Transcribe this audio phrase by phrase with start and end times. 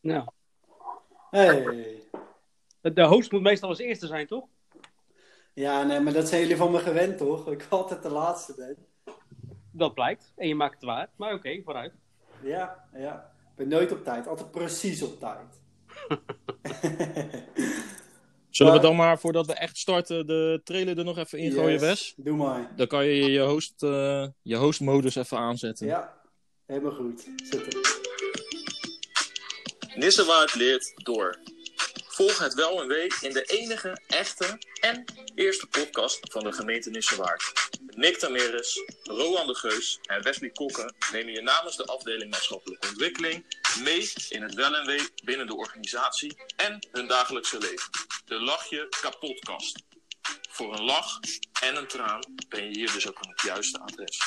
[0.00, 0.24] Nou,
[1.30, 2.02] Hey.
[2.80, 4.44] de host moet meestal als eerste zijn, toch?
[5.54, 7.44] Ja, nee, maar dat zijn jullie van me gewend, toch?
[7.44, 8.76] Dat ik altijd de laatste ben.
[9.72, 10.32] Dat blijkt.
[10.36, 11.10] En je maakt het waar.
[11.16, 11.92] Maar oké, vooruit.
[12.42, 13.32] Ja, ja.
[13.50, 14.26] Ik ben nooit op tijd.
[14.26, 15.60] Altijd precies op tijd.
[18.50, 21.70] Zullen we dan maar, voordat we echt starten, de trailer er nog even in gooien,
[21.72, 22.14] Yes, Wes?
[22.16, 22.72] Doe maar.
[22.76, 25.86] Dan kan je je, host, eh, je hostmodus even aanzetten.
[25.86, 26.20] Ja,
[26.66, 27.28] helemaal goed.
[27.36, 27.87] Zitten.
[29.98, 31.38] Nissewaard leert door.
[32.08, 36.90] Volg het wel en wee in de enige, echte en eerste podcast van de gemeente
[36.90, 37.52] Nissewaard.
[37.86, 43.44] Nick Tameres, Roan de Geus en Wesley Kokken nemen je namens de afdeling maatschappelijke ontwikkeling
[43.82, 47.90] mee in het wel en wee binnen de organisatie en hun dagelijkse leven.
[48.24, 49.82] De Lach je kapotkast.
[50.50, 51.20] Voor een lach
[51.62, 54.18] en een traan ben je hier dus ook aan het juiste adres.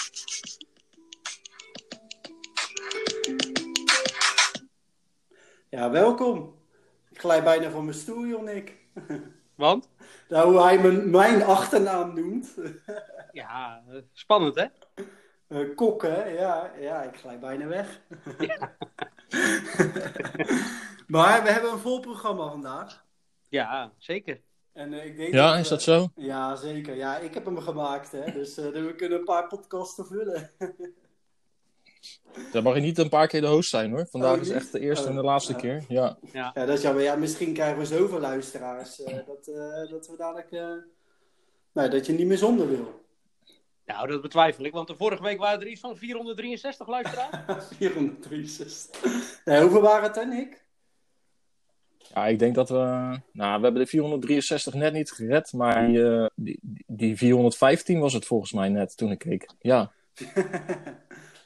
[5.71, 6.55] Ja, welkom.
[7.09, 8.77] Ik glij bijna van mijn stoel, joh, Nick.
[9.55, 9.89] Want?
[10.30, 12.55] Nou, hoe hij mijn, mijn achternaam noemt.
[13.31, 13.83] Ja,
[14.14, 14.66] spannend hè?
[15.47, 17.97] Eh, kokken, ja, ja, ik glij bijna weg.
[21.08, 23.05] maar we hebben een vol programma vandaag.
[23.49, 24.42] Ja, zeker.
[24.73, 26.08] En, eh, ik denk Ja, is dat zo?
[26.16, 26.95] Ja, zeker.
[26.95, 28.31] Ja, ik heb hem gemaakt, hè.
[28.31, 30.49] Dus eh, we kunnen een paar podcasten vullen.
[32.52, 34.07] Dan mag je niet een paar keer de host zijn hoor.
[34.09, 35.57] Vandaag Oh, is echt de eerste en de Oh, laatste ja.
[35.59, 35.83] keer.
[35.88, 36.17] Ja.
[36.31, 37.03] Ja, dat is jammer.
[37.03, 40.52] Ja, misschien krijgen we zoveel luisteraars eh, dat, eh, dat we dadelijk...
[40.52, 40.71] eh,
[41.73, 42.99] nou, dat je niet meer zonder wil.
[43.85, 44.71] Nou, dat betwijfel ik.
[44.71, 47.66] Want de vorige week waren er iets van 463 luisteraars.
[47.77, 49.41] 463.
[49.45, 50.65] Nee, hoeveel waren het er, Nick?
[52.13, 52.75] ja, ik denk dat we...
[53.31, 55.53] Nou, we hebben de 463 net niet gered.
[55.53, 59.49] Maar die, eh, die, die 415 was het volgens mij net toen ik keek.
[59.59, 59.91] Ja.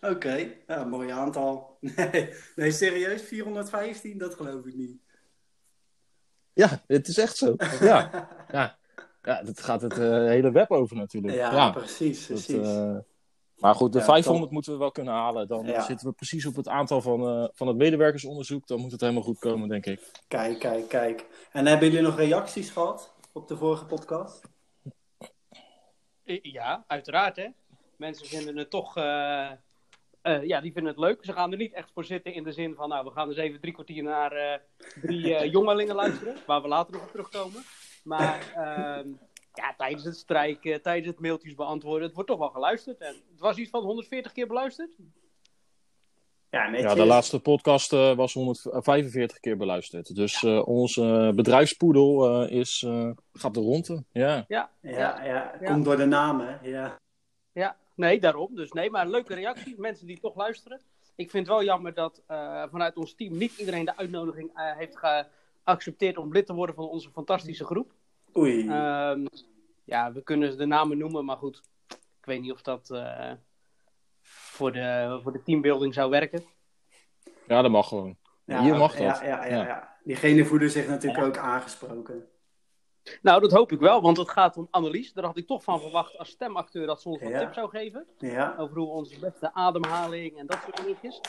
[0.10, 1.78] Oké, ja, mooi aantal.
[1.96, 4.98] Nee, nee, serieus, 415, dat geloof ik niet.
[6.54, 7.56] Ja, het is echt zo.
[7.82, 8.28] Ja.
[8.52, 8.78] Ja,
[9.22, 11.36] ja dat gaat het eh, hele web over natuurlijk.
[11.36, 11.72] Ja, Ja.
[11.72, 12.68] precies, Dat, precies.
[12.68, 12.98] eh,
[13.56, 14.52] maar goed, de Ja, 500 top.
[14.54, 15.48] moeten we wel kunnen halen.
[15.48, 15.82] Dan Ja.
[15.82, 18.68] zitten we precies op het aantal van, eh, van het medewerkersonderzoek.
[18.68, 20.12] Dan moet het helemaal goed komen, denk ik.
[20.28, 21.26] Kijk, kijk, kijk.
[21.52, 24.42] En hebben jullie nog reacties gehad op de vorige podcast?
[26.24, 27.48] Eh, Ja, uiteraard hè.
[27.98, 28.94] Mensen vinden het toch...
[30.26, 31.26] eh, ja, die vinden het leuk.
[31.26, 32.90] Ze gaan er niet echt voor zitten in de zin van...
[32.90, 34.60] Nou, we gaan eens even drie kwartier naar eh,
[35.02, 36.36] drie eh, jongelingen luisteren.
[36.46, 37.64] Waar we later nog op terugkomen.
[38.04, 39.10] Maar ehm,
[39.54, 42.04] ja, tijdens het strijken, tijdens het mailtjes beantwoorden...
[42.04, 42.98] Het wordt toch wel geluisterd.
[43.02, 44.96] En het was iets van 140 keer beluisterd.
[46.50, 46.92] Ja, netjes.
[46.92, 50.16] Ja, de laatste podcast eh, was 145 keer beluisterd.
[50.16, 54.04] Dus eh, onze bedrijfspoedel eh, is, eh, gaat de ronde.
[54.12, 54.46] Ja.
[54.48, 55.72] Ja, Ja, ja, Ja.
[55.72, 56.70] komt door de naam, hè.
[56.70, 57.00] Ja.
[57.52, 58.56] Ja, nee, daarom.
[58.56, 59.76] Dus nee, maar leuke reacties.
[59.76, 60.82] Mensen die toch luisteren.
[61.16, 64.78] Ik vind het wel jammer dat eh, vanuit ons team niet iedereen de uitnodiging eh,
[64.78, 67.92] heeft geaccepteerd om lid te worden van onze fantastische groep.
[68.38, 68.68] Oei.
[68.68, 69.26] Ehm,
[69.84, 71.62] ja, we kunnen de namen noemen, maar goed.
[72.20, 73.32] Ik weet niet of dat eh,
[74.22, 76.44] voor, de, voor de teambuilding zou werken.
[77.48, 78.18] ja, dat mag gewoon.
[78.46, 79.20] ja, hier mag dat.
[79.20, 79.66] Ja, ja, ja.
[79.66, 79.96] Ja.
[80.04, 82.28] Diegene voelen zich natuurlijk ook aangesproken.
[83.22, 85.14] Nou, dat hoop ik wel, want het gaat om Annelies.
[85.14, 87.40] Daar had ik toch van verwacht als stemacteur dat ze ons wat Ja.
[87.40, 88.06] tips zou geven.
[88.18, 88.56] Ja.
[88.58, 91.22] Over hoe onze beste ademhaling en dat soort dingetjes.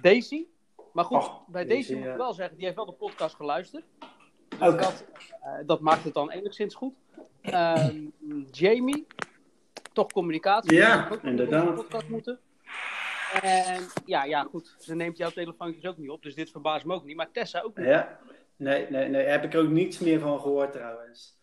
[0.00, 0.44] Daisy.
[0.92, 3.34] Maar goed, Oh, bij Daisy, Daisy moet ik wel zeggen, die heeft wel de podcast
[3.34, 3.84] geluisterd.
[4.48, 5.04] Dus dat,
[5.42, 6.94] eh, dat maakt het dan enigszins goed.
[7.42, 8.06] Ehm,
[8.50, 9.06] Jamie,
[9.92, 10.74] toch communicatie.
[10.74, 11.62] Ja, ook inderdaad.
[11.62, 12.40] deze podcast moeten.
[13.42, 14.76] En ja, ja, goed.
[14.78, 17.16] Ze neemt jouw telefoontjes ook niet op, dus dit verbaast me ook niet.
[17.16, 17.86] Maar Tessa ook niet.
[17.86, 18.18] Ja.
[18.60, 19.26] Nee, nee, nee.
[19.26, 21.38] Heb ik ook niets meer van gehoord trouwens.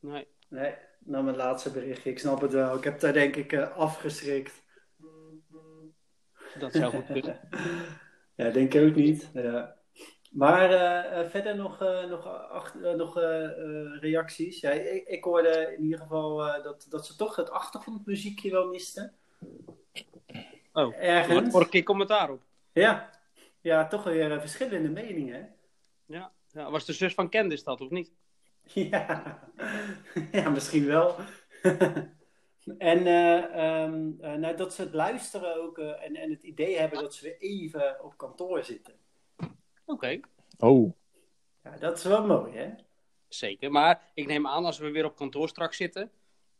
[0.00, 0.26] Nee.
[0.48, 2.10] Nee, na mijn laatste berichtje.
[2.10, 2.76] Ik snap het wel.
[2.76, 4.62] Ik heb daar denk ik eh, afgeschrikt.
[6.58, 7.40] Dat zou goed kunnen.
[8.36, 9.30] ja, denk ik ook niet.
[9.34, 9.76] Ja.
[10.30, 11.78] Maar eh, eh, verder nog,
[12.08, 13.18] nog, acht- nog
[14.00, 14.60] reacties.
[14.60, 19.14] Ja, ik, ik hoorde in ieder geval dat, dat ze toch het achtergrondmuziekje wel misten.
[20.72, 21.50] Oh, Ergens.
[21.50, 22.42] vorige keer commentaar op.
[22.72, 23.10] Ja.
[23.60, 25.54] ja, toch weer verschillende meningen.
[26.06, 26.32] Ja.
[26.56, 26.70] Ja.
[26.70, 28.12] Was de zus van Candice dat, of niet?
[28.74, 29.38] Ja,
[30.32, 31.16] ja misschien wel.
[32.78, 36.78] en eh, ehm, eh, nou, dat ze het luisteren ook eh, en, en het idee
[36.78, 38.94] hebben dat ze weer even op kantoor zitten.
[39.84, 40.20] Oké.
[40.58, 40.92] Oh,
[41.62, 42.70] Ja, dat is wel mooi, hè?
[43.28, 46.10] Zeker, maar ik neem aan als we weer op kantoor straks zitten,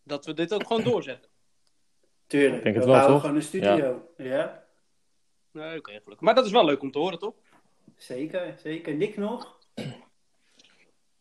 [0.03, 1.31] dat we dit ook gewoon doorzetten.
[2.27, 2.63] Tuurlijk.
[2.63, 3.21] denk het we wel, bouwen toch?
[3.21, 4.09] gewoon een studio.
[4.17, 4.65] Ja,
[5.51, 6.21] Nee, oké, gelukkig.
[6.21, 7.35] Maar dat is wel leuk om te horen, toch?
[7.97, 8.95] zeker, zeker.
[8.95, 9.59] Nick nog?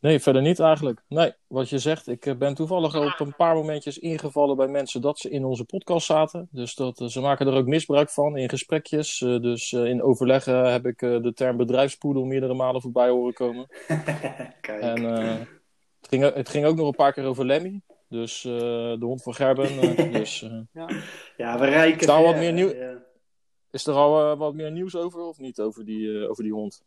[0.05, 1.01] Nee, verder niet eigenlijk.
[1.07, 4.67] Nee, wat je zegt, ik eh, ben toevallig al op een paar momentjes ingevallen bij
[4.67, 6.47] mensen dat ze in onze podcast zaten.
[6.51, 9.21] Dus dat, eh, ze maken er ook misbruik van in gesprekjes.
[9.21, 13.33] Eh, dus eh, in overleggen heb ik eh, de term bedrijfspoedel meerdere malen voorbij horen
[13.33, 13.67] komen.
[14.61, 14.81] Kijk.
[14.81, 15.37] En eh,
[15.99, 17.81] het, ging, het ging ook nog een paar keer over Lemmy.
[18.09, 19.67] Dus eh, de hond van Gerben.
[20.11, 20.89] dus eh, Ja.
[21.37, 23.03] ja, we rijken Is daar wat meer nieuw- ja.
[23.71, 26.83] is er al wat meer nieuws over of niet over die, eh, over die hond?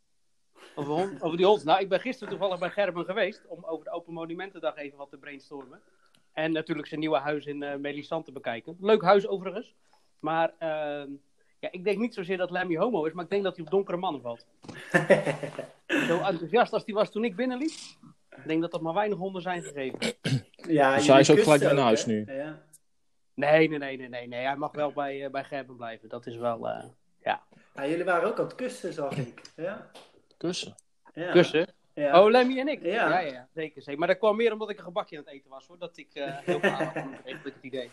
[0.74, 1.64] Over, hond- over die hond.
[1.64, 5.10] Nou, ik ben gisteren toevallig bij Gerben geweest om over de Open Monumentendag even wat
[5.10, 5.80] te brainstormen.
[6.32, 8.76] En natuurlijk zijn nieuwe huis in eh Melisande te bekijken.
[8.80, 9.74] Leuk huis overigens.
[10.20, 11.10] Maar ehm,
[11.60, 13.70] ja, ik denk niet zozeer dat Lemmy homo is, maar ik denk dat hij op
[13.70, 14.46] donkere mannen valt.
[16.08, 17.70] Zo enthousiast als hij was toen ik binnenliep.
[18.30, 19.98] Ik denk dat er maar weinig honden zijn gegeven.
[20.68, 22.12] Ja, Dus hij is ook gelijk weer naar huis hè?
[22.12, 22.24] nu.
[22.34, 22.62] Ja.
[23.34, 24.28] Nee, nee, nee, nee, nee.
[24.28, 24.44] nee.
[24.44, 26.08] Hij mag wel bij, eh, bij Gerben blijven.
[26.08, 26.84] Dat is wel eh,
[27.22, 27.42] Ja,
[27.86, 29.42] jullie waren ook aan het kussen, zag ik.
[29.56, 29.90] Ja.
[30.38, 30.74] Kussen.
[31.14, 31.30] ja.
[31.30, 31.66] kussen.
[31.94, 32.22] Ja.
[32.22, 32.82] Oh, Lemmy en ik?
[32.82, 33.08] Ja.
[33.08, 33.98] Ja, ja, zeker, zeker.
[33.98, 35.78] Maar dat kwam meer omdat ik een gebakje aan het eten was, hoor.
[35.78, 37.90] Dat ik eh heel aan kreeg, ik het idee.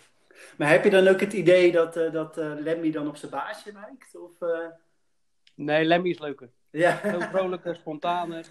[0.57, 3.31] Maar heb je dan ook het idee dat, eh, dat eh, Lemmy dan op zijn
[3.31, 4.15] baasje lijkt?
[4.15, 4.31] Of,
[5.55, 6.49] Nee, Lemmy is leuker.
[6.69, 6.97] ja.
[6.97, 8.45] Veel vrolijker, spontaner,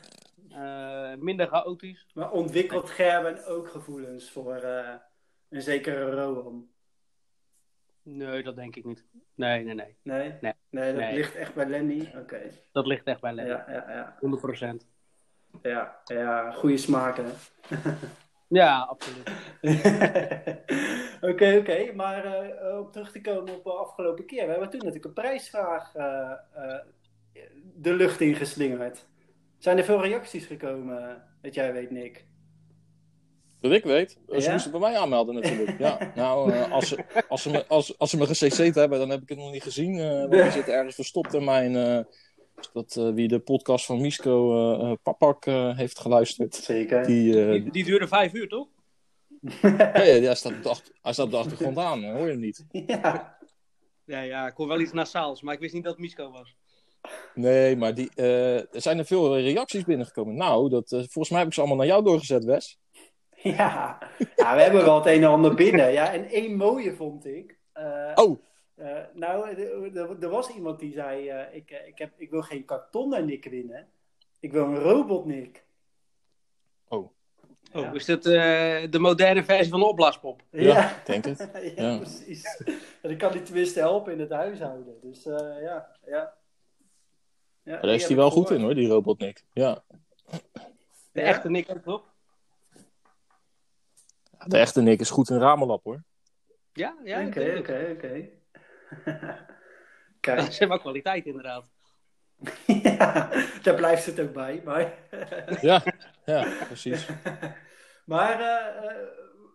[1.19, 2.07] minder chaotisch.
[2.15, 4.63] Maar ontwikkelt Gerben ook gevoelens voor
[5.51, 6.69] een zekere Rowan?
[8.05, 9.05] Nee, dat denk ik niet.
[9.35, 9.97] Nee, nee, nee.
[10.03, 10.35] Nee?
[10.41, 10.53] Nee.
[10.71, 11.15] Nee, dat Nee.
[11.15, 12.13] ligt echt bij Lemmy?
[12.17, 12.41] Oké.
[12.73, 13.51] Dat ligt echt bij Lemmy.
[13.51, 14.17] Ja, ja, ja.
[14.21, 14.87] 100%.
[15.63, 17.25] Ja, ja, goede smaak, hè?
[18.49, 19.31] Ja, absoluut.
[21.31, 21.93] Oké, oké.
[21.95, 24.45] Maar eh, om terug te komen op de afgelopen keer.
[24.45, 26.81] We hebben toen natuurlijk een prijsvraag eh, eh,
[27.75, 29.07] de lucht ingeslingerd.
[29.59, 32.25] Zijn er veel reacties gekomen, dat jij weet, Nick?
[33.65, 34.19] Dat ik weet.
[34.29, 34.53] Ze Ja?
[34.53, 35.79] moesten bij mij aanmelden natuurlijk.
[35.79, 35.99] Ja.
[36.15, 39.23] Nou, eh, als, ze, als, ze me, als, als ze me gecc'd hebben, dan heb
[39.23, 39.99] ik het nog niet gezien.
[39.99, 41.77] eh want zit ergens verstopt in mijn...
[41.77, 41.99] eh,
[42.73, 46.55] dat, eh, wie de podcast van Misco eh, eh, Papak eh, heeft geluisterd.
[46.55, 47.07] Zeker.
[47.07, 48.69] Die, Die, die duurde vijf uur, toch?
[49.63, 52.31] ja, ja, hij, staat op de achter- hij staat op de achtergrond aan, hoor je
[52.31, 52.65] hem niet.
[52.87, 53.39] ja.
[54.05, 56.57] Ja, ja, ik hoor wel iets nasaals, maar ik wist niet dat het Misco was.
[57.35, 60.35] Nee, maar die, eh, er zijn er veel reacties binnengekomen.
[60.37, 62.79] Nou, dat, volgens mij heb ik ze allemaal naar jou doorgezet, Wes.
[63.57, 63.99] Ja.
[64.37, 65.93] ja, we hebben wel het een en ander binnen.
[65.93, 67.59] Ja, en één mooie vond ik.
[67.73, 68.39] Eh, Oh,
[68.75, 69.49] eh, nou,
[70.21, 73.89] er- was iemand die zei: eh, ik, ik, heb, ik wil geen kartonnen Nick winnen.
[74.41, 75.65] Ik wil een robot Nick.
[76.89, 77.13] oh.
[77.73, 77.93] Oh, Ja.
[77.93, 78.21] is eh,
[78.91, 80.43] de moderne versie van de opblaaspop?
[80.51, 81.39] Ja, ik denk het.
[81.77, 81.97] ja, Ja.
[81.99, 82.63] precies.
[83.03, 84.95] En ik kan die tenminste helpen in het huishouden.
[85.03, 86.35] Dus eh, ja, ja.
[87.63, 89.45] ja Daar is hij wel goed in hoor, die Robotnik.
[89.53, 89.85] Ja.
[91.13, 92.14] De echte Nick ook, toch?
[94.47, 96.03] De echte Nick is goed in Ramelap hoor.
[96.73, 97.27] Ja, ja.
[97.27, 98.29] Oké, oké, oké.
[100.49, 101.71] Is wel kwaliteit, inderdaad.
[102.83, 103.31] ja,
[103.63, 104.63] daar blijft het ook bij.
[104.65, 104.93] Maar,
[105.61, 105.83] Ja,
[106.25, 107.07] ja precies.
[108.05, 108.97] maar eh, eh,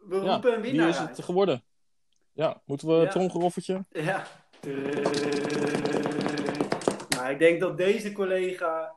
[0.08, 1.18] we Ja, roepen een wie winnaar is uit.
[1.18, 1.64] het geworden?
[2.34, 3.02] Ja, moeten we Ja.
[3.02, 3.86] een tromgeroffertje?
[3.90, 4.24] Ja.
[7.10, 8.96] Nou, ik denk dat deze collega,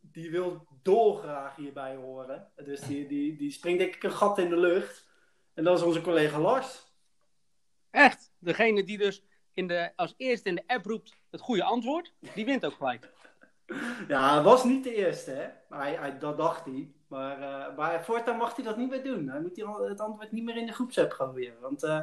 [0.00, 2.48] die wil dolgraag hierbij horen.
[2.64, 5.12] Dus die, die, die springt denk ik een gat in de lucht.
[5.54, 6.92] En dat is onze collega Lars.
[7.90, 9.22] Echt, degene die dus
[9.54, 13.12] in de, als eerste in de app roept het goede antwoord, die wint ook gelijk.
[14.08, 15.48] Ja, hij was niet de eerste, hè.
[15.68, 16.90] Maar hij, hij- dat dacht hij.
[17.06, 19.28] Maar, eh, maar voortaan mag hij dat niet meer doen.
[19.28, 19.56] Hij moet
[19.88, 21.54] het antwoord niet meer in de groepsapp gooien.
[21.60, 22.00] Want eh,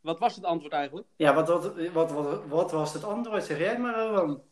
[0.00, 1.06] Wat was het antwoord eigenlijk?
[1.16, 3.44] ja, wat, wat, wat, wat, wat was het antwoord?
[3.44, 4.42] Zeg jij maar, Rowan.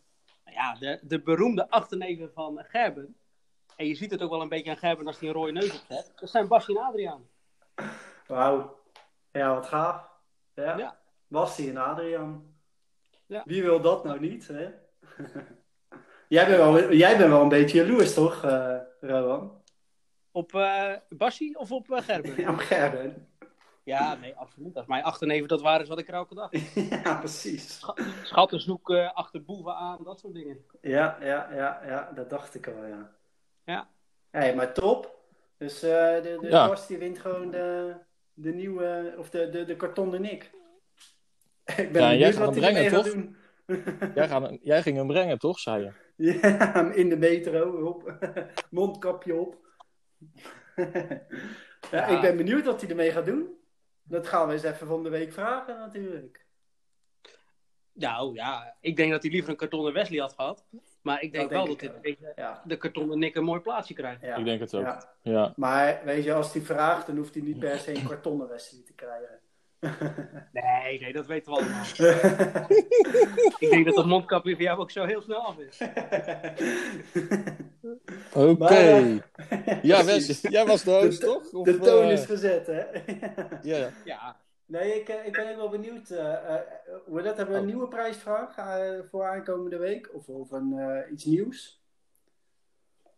[0.44, 3.16] Ja, de, de beroemde achterneven van Gerben.
[3.76, 5.80] En je ziet het ook wel een beetje aan Gerben als hij een rode neus
[5.80, 6.12] opzet.
[6.16, 7.28] Dat zijn Basje en Adriaan.
[8.26, 8.78] Wauw.
[9.32, 10.10] Ja, wat gaaf.
[10.54, 10.76] Ja.
[10.76, 10.98] Ja.
[11.26, 12.54] Basti en Adriaan.
[13.26, 13.42] Ja.
[13.44, 14.70] Wie wil dat nou niet, hè?
[16.28, 19.62] jij, bent wel, jij bent wel een beetje jaloers, toch, eh Rowan?
[20.30, 22.40] Op eh Basje of op eh, Gerben?
[22.42, 23.28] Ja, Gerben.
[23.84, 24.76] Ja, nee, absoluut.
[24.76, 26.50] Als mijn achterneven dat waren, is wat ik er elke dag.
[27.04, 27.80] ja, precies.
[28.22, 30.64] Schatten zoeken, achter boeven aan, dat soort dingen.
[30.80, 33.10] Ja, ja, ja, ja, dat dacht ik al, ja.
[33.64, 33.88] Ja.
[34.30, 35.15] Hey, maar top.
[35.58, 36.68] Dus eh, de, de Ja.
[36.68, 37.94] Bas die wint gewoon de,
[38.34, 40.50] de nieuwe, of de, de, de kartonnen Nick.
[41.76, 43.12] ik ben Ja, jij benieuwd gaat wat hem brengen, gaat toch?
[43.12, 43.36] doen.
[44.14, 45.92] Jij, gaat, jij ging hem brengen, toch, zei je?
[46.40, 48.14] Ja, in de metro, op.
[48.70, 49.56] mondkapje op.
[50.76, 51.22] ja,
[51.90, 52.06] Ja.
[52.06, 53.54] Ik ben benieuwd wat hij ermee gaat doen.
[54.02, 56.46] Dat gaan we eens even van de week vragen natuurlijk.
[57.92, 60.64] Nou ja, ik denk dat hij liever een kartonnen Wesley had gehad.
[61.06, 63.94] Maar ik denk Dat wel denk dat dit Ja, de kartonnen Nick een mooi plaatsje
[63.94, 64.20] krijgt.
[64.22, 64.36] ja.
[64.36, 64.82] Ik denk het ook.
[64.82, 65.02] Ja.
[65.22, 65.52] Ja.
[65.56, 68.82] Maar weet je, als hij vraagt, dan hoeft hij niet per se een kartonnen Wesley
[68.84, 69.38] te krijgen.
[70.52, 71.84] Nee, nee, dat weten we allemaal.
[73.58, 75.80] ik denk dat dat mondkapje voor jou ook zo heel snel af is.
[78.34, 78.64] Oké.
[78.74, 80.04] Eh, Ja.
[80.04, 81.52] Wes, jij was de host, De- toch?
[81.52, 82.82] Of, De toon eh, is gezet, hè?
[83.62, 84.36] ja, ja.
[84.66, 86.10] Nee, ik, eh, ik ben ook wel benieuwd.
[86.10, 86.60] eh eh,
[87.04, 87.72] hoe dat hebben we een Oh.
[87.72, 90.10] nieuwe prijsvraag eh, voor aankomende week?
[90.14, 91.80] Of, of een, eh, iets nieuws?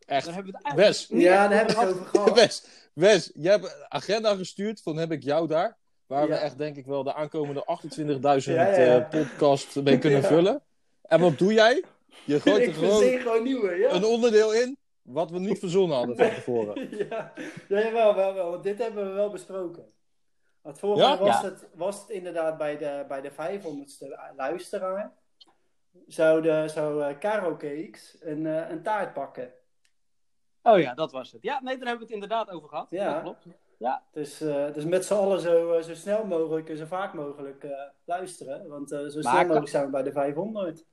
[0.06, 0.24] Echt.
[0.24, 2.34] daar hebben we het eigenlijk Wes, Ja, daar heb ik over het over gehad.
[2.34, 5.76] Wes, Wes, jij hebt een agenda gestuurd, van heb ik jou daar.
[6.06, 9.00] Waar we echt denk ik wel de aankomende 28.000 Ja, ja, ja.
[9.00, 10.26] eh, podcast mee kunnen Ja.
[10.26, 10.62] vullen.
[11.02, 11.84] En wat doe jij?
[12.24, 13.90] Je gooit er ik gewoon nieuwe, ja.
[13.92, 16.88] een onderdeel in wat we niet verzonnen hadden van tevoren.
[17.08, 17.32] ja,
[17.68, 18.50] ja wel, wel, wel.
[18.50, 19.86] Want dit hebben we wel besproken.
[20.68, 21.08] Want vorig Ja?
[21.08, 25.12] jaar was, het, was het inderdaad bij de, bij de 500ste luisteraar.
[26.06, 29.52] Zou, de, zou eh, Caro Cakes een, eh, een taart pakken.
[30.62, 31.42] Oh ja, dat was het.
[31.42, 32.86] Ja, nee, daar hebben we het inderdaad over gehad.
[32.90, 33.12] Ja.
[33.12, 33.46] Dat klopt.
[33.78, 37.66] Ja, Dus, eh, dus met z'n allen zo, zo snel mogelijk en zo vaak mogelijk
[38.04, 38.68] luisteren.
[38.68, 40.84] Want zo snel mogelijk zijn we bij de 500.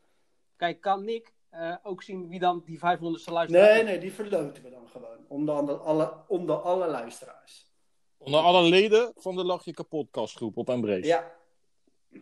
[0.56, 3.84] kijk, kan Nick eh, ook zien wie dan die 500ste luisteraar Nee, is?
[3.84, 5.18] nee, die verloten we dan gewoon.
[5.28, 7.74] Onder, onder, alle, onder alle luisteraars.
[8.18, 11.06] Onder alle leden van de Lach Je Kapot kastgroep op Embrace.
[11.06, 11.32] Ja,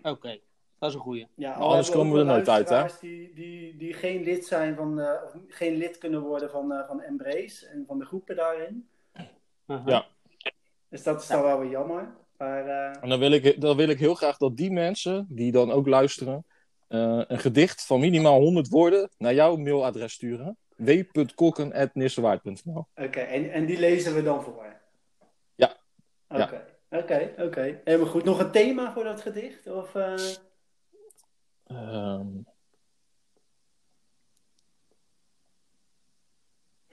[0.01, 0.39] Oké,
[0.79, 1.27] dat is een goeie.
[1.35, 2.85] Ja, anders komen we er nooit uit, hè?
[3.01, 6.87] Die, die, die geen lid zijn van, eh, of geen lid kunnen worden van, eh,
[6.87, 8.87] van Embrace en van de groepen daarin.
[9.67, 9.87] Uh-huh.
[9.87, 10.05] Ja.
[10.89, 12.15] Dus dat is dan wel weer jammer.
[12.37, 15.51] Maar eh, En dan wil, ik, dan wil ik heel graag dat die mensen, die
[15.51, 16.45] dan ook luisteren,
[16.87, 20.57] eh, een gedicht van minimaal 100 woorden naar jouw mailadres sturen.
[20.75, 24.72] w.kokken.nissewaard.nl oké, en, en die lezen we dan voor.
[26.37, 26.43] Ja.
[26.43, 27.81] Oké, oké, oké.
[27.83, 28.23] Helemaal goed.
[28.23, 29.67] Nog een thema voor dat gedicht?
[29.67, 30.15] Of, eh,
[31.63, 32.27] Ehm,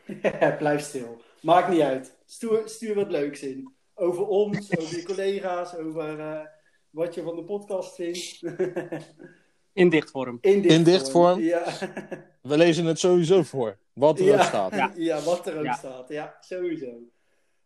[0.58, 1.20] Blijf stil.
[1.42, 2.16] Maakt niet uit.
[2.26, 3.74] Stuur, stuur wat leuks in.
[3.94, 6.40] Over ons, over je collega's, over eh,
[6.90, 8.42] wat je van de podcast vindt.
[9.72, 10.38] In dichtvorm.
[10.40, 11.40] In In dichtvorm?
[11.40, 11.64] Ja.
[12.42, 14.74] we lezen het sowieso voor, wat er ook staat.
[14.74, 14.92] Ja.
[14.96, 15.20] Ja.
[15.20, 15.72] wat er ook Ja.
[15.72, 16.08] staat.
[16.08, 16.98] Ja, sowieso.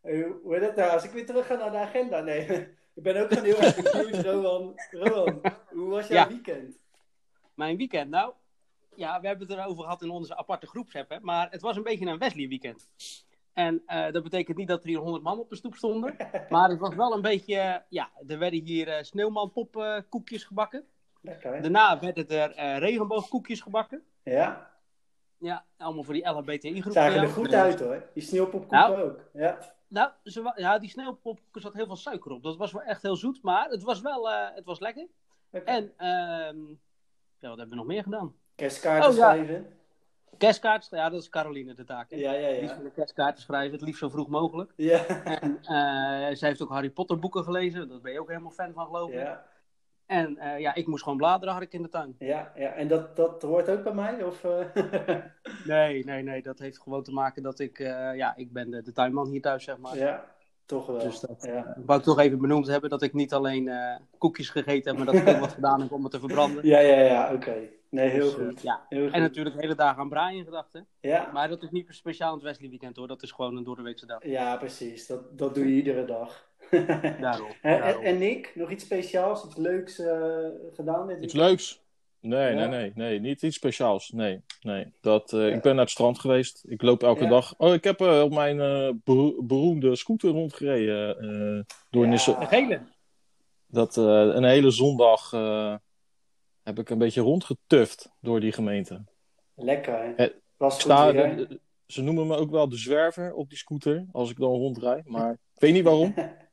[0.04, 0.90] Hoe heet dat nou?
[0.90, 2.20] Als ik weer terug ga naar de agenda.
[2.20, 2.46] Nee,
[2.94, 4.74] ik ben ook gewoon heel erg benieuwd, Rowan.
[4.90, 6.28] Rowan, hoe was jouw Ja.
[6.28, 6.78] weekend?
[7.54, 8.32] Mijn weekend, nou,
[8.94, 11.82] ja, we hebben het erover gehad in onze aparte groepsapp, hè, maar het was een
[11.82, 12.88] beetje een Wesley weekend.
[13.52, 16.16] En eh, dat betekent niet dat er hier 100 man op de stoep stonden,
[16.48, 20.84] maar het was wel een beetje, ja, er werden hier eh sneeuwmanpopkoekjes gebakken.
[21.20, 21.62] Lekker.
[21.62, 24.02] Daarna werden er eh, regenboogkoekjes gebakken.
[24.22, 24.70] Ja,
[25.38, 26.92] Ja, allemaal voor die LHBTI-groep.
[26.92, 28.02] zagen er goed uit hoor.
[28.14, 29.02] Die sneeuwpopkoeken Nou.
[29.02, 29.20] ook.
[29.32, 29.58] Ja.
[29.94, 32.42] Nou, ze, ja, die sneeuwpopkoeken zat heel veel suiker op.
[32.42, 35.06] Dat was wel echt heel zoet, maar het was wel eh, het was lekker.
[35.50, 36.58] En, ehm,
[37.38, 38.34] ja, wat hebben we nog meer gedaan?
[38.54, 39.22] Kerstkaarten Oh, ja.
[39.32, 39.66] schrijven.
[40.38, 42.10] Kerstkaart, ja, dat is Caroline de taak.
[42.10, 42.16] hè?
[42.16, 42.74] Ja, ja, Die is ja.
[42.74, 44.72] voor de kerstkaarten schrijven, het liefst zo vroeg mogelijk.
[44.76, 45.04] Ja.
[45.24, 48.72] En eh, zij heeft ook Harry Potter boeken gelezen, daar ben je ook helemaal fan
[48.72, 49.14] van, geloof ik.
[49.14, 49.44] Ja,
[50.06, 52.14] En eh, ja, ik moest gewoon bladeren, had ik in de tuin.
[52.18, 52.72] ja, ja.
[52.72, 54.22] En dat, dat hoort ook bij mij?
[54.22, 54.66] Of, eh?
[55.64, 58.82] Nee, nee, nee, dat heeft gewoon te maken dat ik, eh, ja, ik ben de,
[58.82, 59.96] de tuinman hier thuis, zeg maar.
[59.96, 60.24] ja,
[60.66, 60.98] toch wel.
[60.98, 61.76] Dus dat, ja.
[61.76, 63.70] Ik wou ik toch even benoemd hebben dat ik niet alleen
[64.18, 66.66] koekjes gegeten heb, maar dat ik ook wat gedaan heb om het te verbranden.
[66.66, 67.54] ja, ja, ja, oké.
[67.90, 68.62] Nee, heel Dus, goed.
[68.62, 68.80] ja.
[68.88, 69.14] Heel goed.
[69.14, 70.80] En natuurlijk de hele dag aan Brian gedacht, hè.
[71.00, 71.30] Ja.
[71.32, 73.06] Maar dat is niet speciaal in het Wesley weekend, hoor.
[73.08, 74.24] Dat is gewoon een doordeweekse dag.
[74.26, 75.06] ja, precies.
[75.06, 76.48] Dat, dat doe je iedere dag.
[77.20, 77.48] Daarom.
[77.62, 78.04] En, en, daarom.
[78.04, 81.82] en Nick, nog iets speciaals, iets leuks eh, gedaan dit Iets leuks?
[82.20, 82.66] Nee, Ja.
[82.66, 84.10] nee, nee, nee, niet iets speciaals.
[84.10, 84.86] Nee, nee.
[85.00, 85.54] Dat, eh, Ja.
[85.54, 86.64] Ik ben naar het strand geweest.
[86.68, 87.28] Ik loop elke Ja.
[87.30, 87.54] dag.
[87.58, 92.10] Oh, ik heb eh, op mijn eh, bero- beroemde scooter rondgereden eh, door Ja.
[92.10, 92.36] Nisse.
[92.38, 92.80] De gele.
[93.66, 95.74] Dat, eh, een hele zondag eh,
[96.62, 99.04] heb ik een beetje rondgetuft door die gemeente.
[99.54, 100.32] Lekker.
[100.56, 101.36] Was goed Sta, weer.
[101.36, 105.08] de- ze noemen me ook wel de zwerver op die scooter als ik dan rondrijd.
[105.08, 106.14] Maar ik weet niet waarom.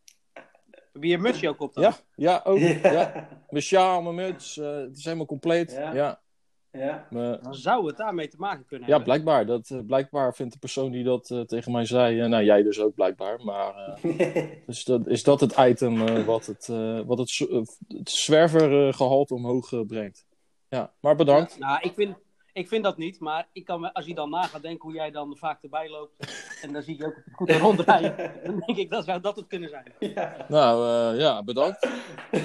[0.92, 1.84] Heb je je mutsje ook op dan?
[1.84, 2.58] Ja, ja ook.
[2.58, 2.92] Ja.
[2.92, 3.28] Ja.
[3.50, 5.72] Mijn sjaal, mijn muts, eh, het is helemaal compleet.
[5.72, 5.94] Ja.
[5.94, 7.40] Ja, ja.
[7.42, 9.14] Dan zou het daarmee te maken kunnen ja hebben.
[9.14, 9.46] blijkbaar.
[9.46, 12.80] Dat, eh, blijkbaar vindt de persoon die dat eh, tegen mij zei, nou jij dus
[12.80, 13.44] ook blijkbaar.
[13.44, 18.10] Maar eh, dus dat, is dat het item wat het, eh, wat het, eh, het
[18.10, 20.26] zwervergehalte omhoog brengt.
[20.68, 21.60] Ja, maar bedankt.
[21.60, 22.16] Nou, ik vind,
[22.54, 24.94] ik vind dat niet, maar ik kan, me- als je dan na gaat denken hoe
[24.94, 26.14] jij dan vaak erbij loopt,
[26.64, 29.36] en dan zie je ook op de scooter rondrijden, dan denk ik dat zou dat
[29.36, 29.94] het kunnen zijn.
[30.00, 30.46] ja.
[30.50, 31.90] Nou eh, ja, bedankt.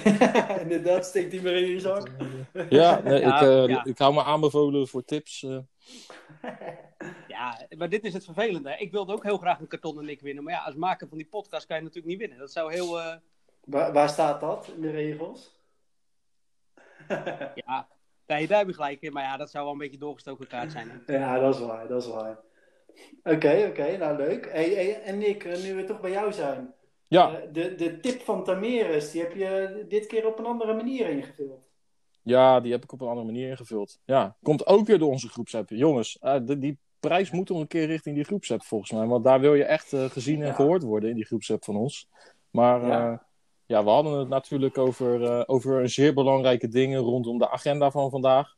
[0.60, 2.08] Inderdaad, steekt die maar in je zak.
[2.70, 3.84] Ja, nee, Ja, ik, eh, ja.
[3.84, 5.42] ik hou me aanbevolen voor tips.
[5.42, 5.58] eh.
[7.28, 8.70] Ja, maar dit is het vervelende.
[8.70, 8.76] hè.
[8.76, 11.26] Ik wilde ook heel graag een kartonnen Nick winnen, maar ja, als maker van die
[11.26, 12.38] podcast kan je natuurlijk niet winnen.
[12.38, 13.16] Dat zou heel, eh,
[13.64, 15.54] Waar, waar staat dat in de regels?
[17.54, 17.88] ja,
[18.26, 20.72] nee, daar heb je gelijk in, maar ja, dat zou wel een beetje doorgestoken kaart
[20.72, 21.02] zijn.
[21.06, 21.16] hè.
[21.16, 22.38] Ja, dat is waar, dat is waar.
[23.22, 24.48] Oké, oké, nou leuk.
[24.52, 26.74] Hey, hey, en Nick, eh, nu we toch bij jou zijn.
[27.08, 31.08] Ja, de, de tip van Tameres, die heb je dit keer op een andere manier
[31.08, 31.64] ingevuld.
[32.22, 33.98] ja, die heb ik op een andere manier ingevuld.
[34.04, 35.70] Ja, komt ook weer door onze groepsapp.
[35.70, 39.06] Jongens, eh, de- die prijs moet toch een keer richting die groepsapp volgens mij.
[39.06, 40.52] Want daar wil je echt eh, gezien en Ja.
[40.52, 42.08] gehoord worden in die groepsapp van ons.
[42.50, 43.25] Maar Ja.
[43.66, 48.10] Ja, we hadden het natuurlijk over, eh, over zeer belangrijke dingen rondom de agenda van
[48.10, 48.54] vandaag.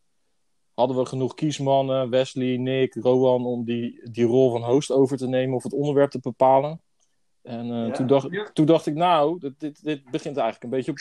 [0.74, 5.28] Hadden we genoeg kiesmannen, Wesley, Nick, Rowan, om die, die rol van host over te
[5.28, 6.82] nemen of het onderwerp te bepalen?
[7.42, 7.90] En eh, Ja.
[7.92, 10.98] toen, dacht, toen dacht ik, nou, dit, dit, dit begint eigenlijk een beetje op,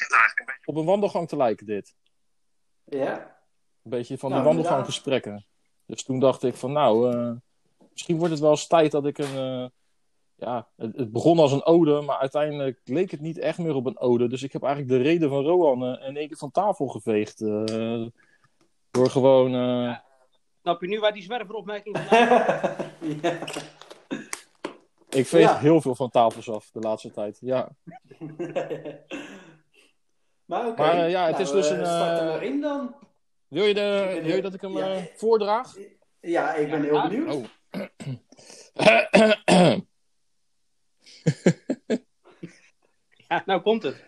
[0.66, 1.96] op een wandelgang te lijken, dit.
[2.84, 3.40] Ja,
[3.84, 5.46] Een beetje van Nou, die wandelganggesprekken.
[5.86, 7.32] Dus toen dacht ik van, nou, eh,
[7.92, 9.72] misschien wordt het wel eens tijd dat ik een...
[10.40, 13.86] ja, het, het begon als een ode, maar uiteindelijk leek het niet echt meer op
[13.86, 14.28] een ode.
[14.28, 17.42] Dus ik heb eigenlijk de reden van Rowan eh, in één keer van tafel geveegd.
[17.42, 18.06] eh,
[18.92, 19.56] door gewoon...
[19.56, 19.98] eh,
[20.62, 22.36] Snap je nu waar die zwerveropmerking vandaan
[23.22, 23.38] ja.
[25.10, 25.58] ik veeg Ja.
[25.58, 27.38] heel veel van tafels af de laatste tijd.
[27.42, 27.70] Ja,
[30.46, 30.82] maar oké.
[30.82, 32.96] Maar, ja, het is dus een, Start er maar in dan.
[33.48, 35.02] wil je, de, wil je heel- dat ik hem ja.
[35.16, 35.74] voordraag?
[36.22, 37.36] Ja, ik ben Ja, heel benieuwd.
[37.36, 37.46] Oh.
[43.46, 44.06] nou komt het.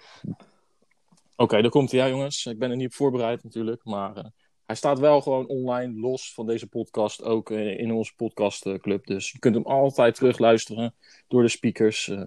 [1.36, 2.46] Oké, daar komt hij, ja, jongens.
[2.46, 4.26] Ik ben er niet op voorbereid natuurlijk, maar eh,
[4.66, 9.06] hij staat wel gewoon online, los van deze podcast, ook eh, in onze podcastclub.
[9.06, 10.96] Dus je kunt hem altijd terugluisteren
[11.28, 12.08] door de speakers.
[12.08, 12.24] eh.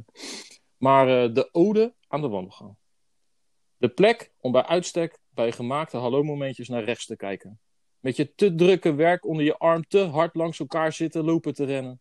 [0.77, 2.77] Maar de ode aan de wandelgang.
[3.77, 7.61] De plek om bij uitstek bij gemaakte hallo-momentjes naar rechts te kijken.
[8.01, 11.65] Met je te drukke werk onder je arm te hard langs elkaar zitten lopen te
[11.65, 12.01] rennen.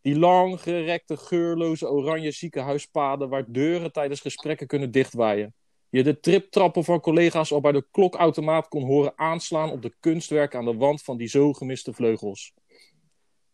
[0.00, 5.54] Die lang gerekte, geurloze oranje ziekenhuispaden waar deuren tijdens gesprekken kunnen dichtwaaien
[5.90, 10.58] je de triptrappen van collega's al bij de klokautomaat kon horen aanslaan op de kunstwerken
[10.58, 12.52] aan de wand van die zo gemiste vleugels.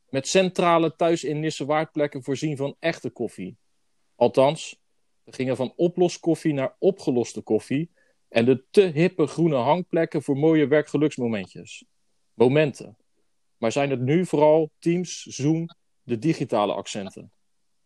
[0.08, 3.56] Met centrale thuis in Nissewaardplekken voorzien van echte koffie.
[4.14, 4.80] Althans,
[5.22, 7.90] we gingen van oploskoffie naar opgeloste koffie
[8.28, 11.84] en de te hippe groene hangplekken voor mooie werkgeluksmomentjes.
[12.34, 12.96] Momenten.
[13.56, 15.68] Maar zijn het nu vooral Teams, Zoom,
[16.06, 17.32] de digitale accenten.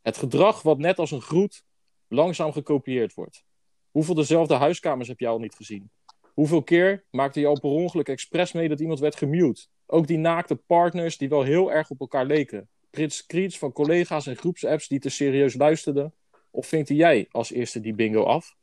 [0.03, 1.65] Het gedrag wat net als een groet
[2.09, 3.45] langzaam gekopieerd wordt.
[3.91, 5.91] Hoeveel dezelfde huiskamers heb je al niet gezien?
[6.35, 9.67] Hoeveel keer maakte je al per ongeluk expres mee dat iemand werd gemute?
[9.87, 12.69] Ook die naakte partners die wel heel erg op elkaar leken.
[12.91, 16.15] Prins screens van collega's en groepsapps die te serieus luisterden.
[16.51, 18.57] Of vinkte jij als eerste die bingo af?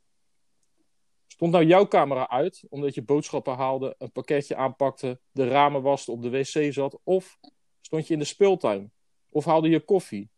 [1.26, 6.12] Stond nou jouw camera uit omdat je boodschappen haalde, een pakketje aanpakte, de ramen waste,
[6.12, 7.00] op de wc zat?
[7.04, 7.38] Of
[7.80, 8.92] stond je in de speeltuin?
[9.38, 10.30] Of haalde je koffie?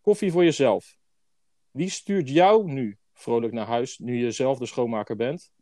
[0.00, 0.96] Koffie voor jezelf.
[1.70, 5.52] Wie stuurt jou nu vrolijk naar huis nu je zelf de schoonmaker bent?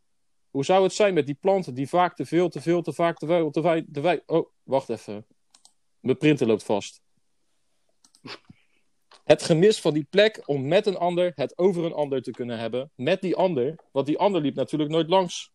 [0.51, 3.17] Hoe zou het zijn met die planten die vaak te veel, te veel, te vaak,
[3.19, 4.23] te veel, te wij, te wij...
[4.27, 5.27] Oh, wacht even.
[6.01, 7.03] Mijn printer loopt vast.
[9.25, 12.59] Het gemis van die plek om met een ander het over een ander te kunnen
[12.59, 12.91] hebben.
[12.95, 15.53] Met die ander, want die ander liep natuurlijk nooit langs.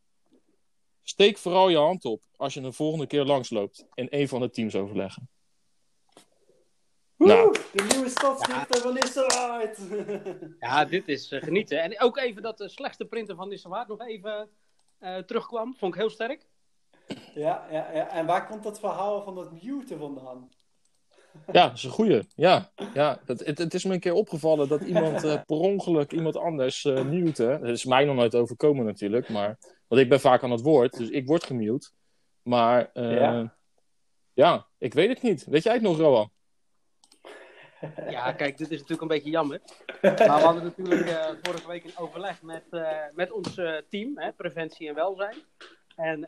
[1.04, 4.50] Steek vooral je hand op als je een volgende keer langsloopt in een van de
[4.50, 5.30] teamsoverleggen.
[5.30, 5.41] Woe,
[7.26, 7.56] Nou.
[7.74, 9.78] De nieuwe stadsdichter van Nissewaard.
[10.60, 11.82] Ja, dit is eh, genieten.
[11.82, 14.50] En ook even dat de slechtste printer van Nissewaard nog even
[15.00, 15.76] eh, terugkwam.
[15.78, 16.46] Vond ik heel sterk.
[17.34, 20.50] ja, ja, ja, en waar komt dat verhaal van dat muten vandaan?
[21.52, 22.28] Ja, dat is een goeie.
[22.36, 23.20] Ja, ja.
[23.26, 26.86] Het, het, het is me een keer opgevallen dat iemand eh, per ongeluk iemand anders
[26.86, 27.58] eh mute.
[27.62, 29.30] Dat is mij nog nooit overkomen natuurlijk.
[29.30, 29.58] Maar,
[29.88, 31.90] want ik ben vaak aan het woord, dus ik word gemute.
[32.42, 33.56] Maar eh, Ja.
[34.34, 34.68] ja.
[34.78, 35.46] ik weet het niet.
[35.46, 36.32] Weet jij het nog, Roan?
[38.10, 39.62] Ja, kijk, dit is natuurlijk een beetje jammer.
[40.02, 44.18] Maar we hadden natuurlijk eh, vorige week een overleg met, eh, met ons eh, team,
[44.18, 45.36] hè, preventie en welzijn.
[45.96, 46.28] En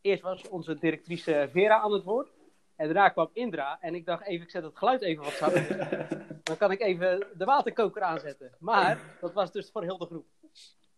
[0.00, 2.28] eerst was onze directrice Vera aan het woord.
[2.76, 3.78] En daarna kwam Indra.
[3.80, 5.96] En ik dacht even, ik zet het geluid even wat zachter.
[6.42, 8.50] Dan kan ik even de waterkoker aanzetten.
[8.58, 10.26] Maar dat was dus voor heel de groep.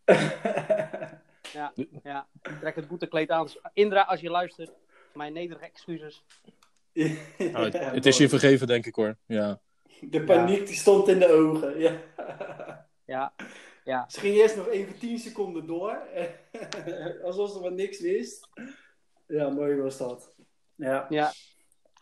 [1.53, 2.27] Ja, ja.
[2.61, 3.49] trek het boetekleed aan.
[3.73, 4.71] Indra, als je luistert,
[5.15, 6.25] mijn nederige excuses.
[6.93, 9.17] Nou, het, het is je vergeven, denk ik hoor.
[9.27, 9.61] Ja.
[10.01, 11.79] De paniek die stond in de ogen.
[11.79, 12.01] Ja.
[13.05, 13.33] Ja,
[13.85, 14.05] ja.
[14.09, 16.03] Ze ging eerst nog even 10 seconden door.
[17.25, 18.49] Alsof ze van niks wist.
[19.27, 20.35] Ja, mooi was dat.
[20.75, 21.07] Ja.
[21.09, 21.33] ja.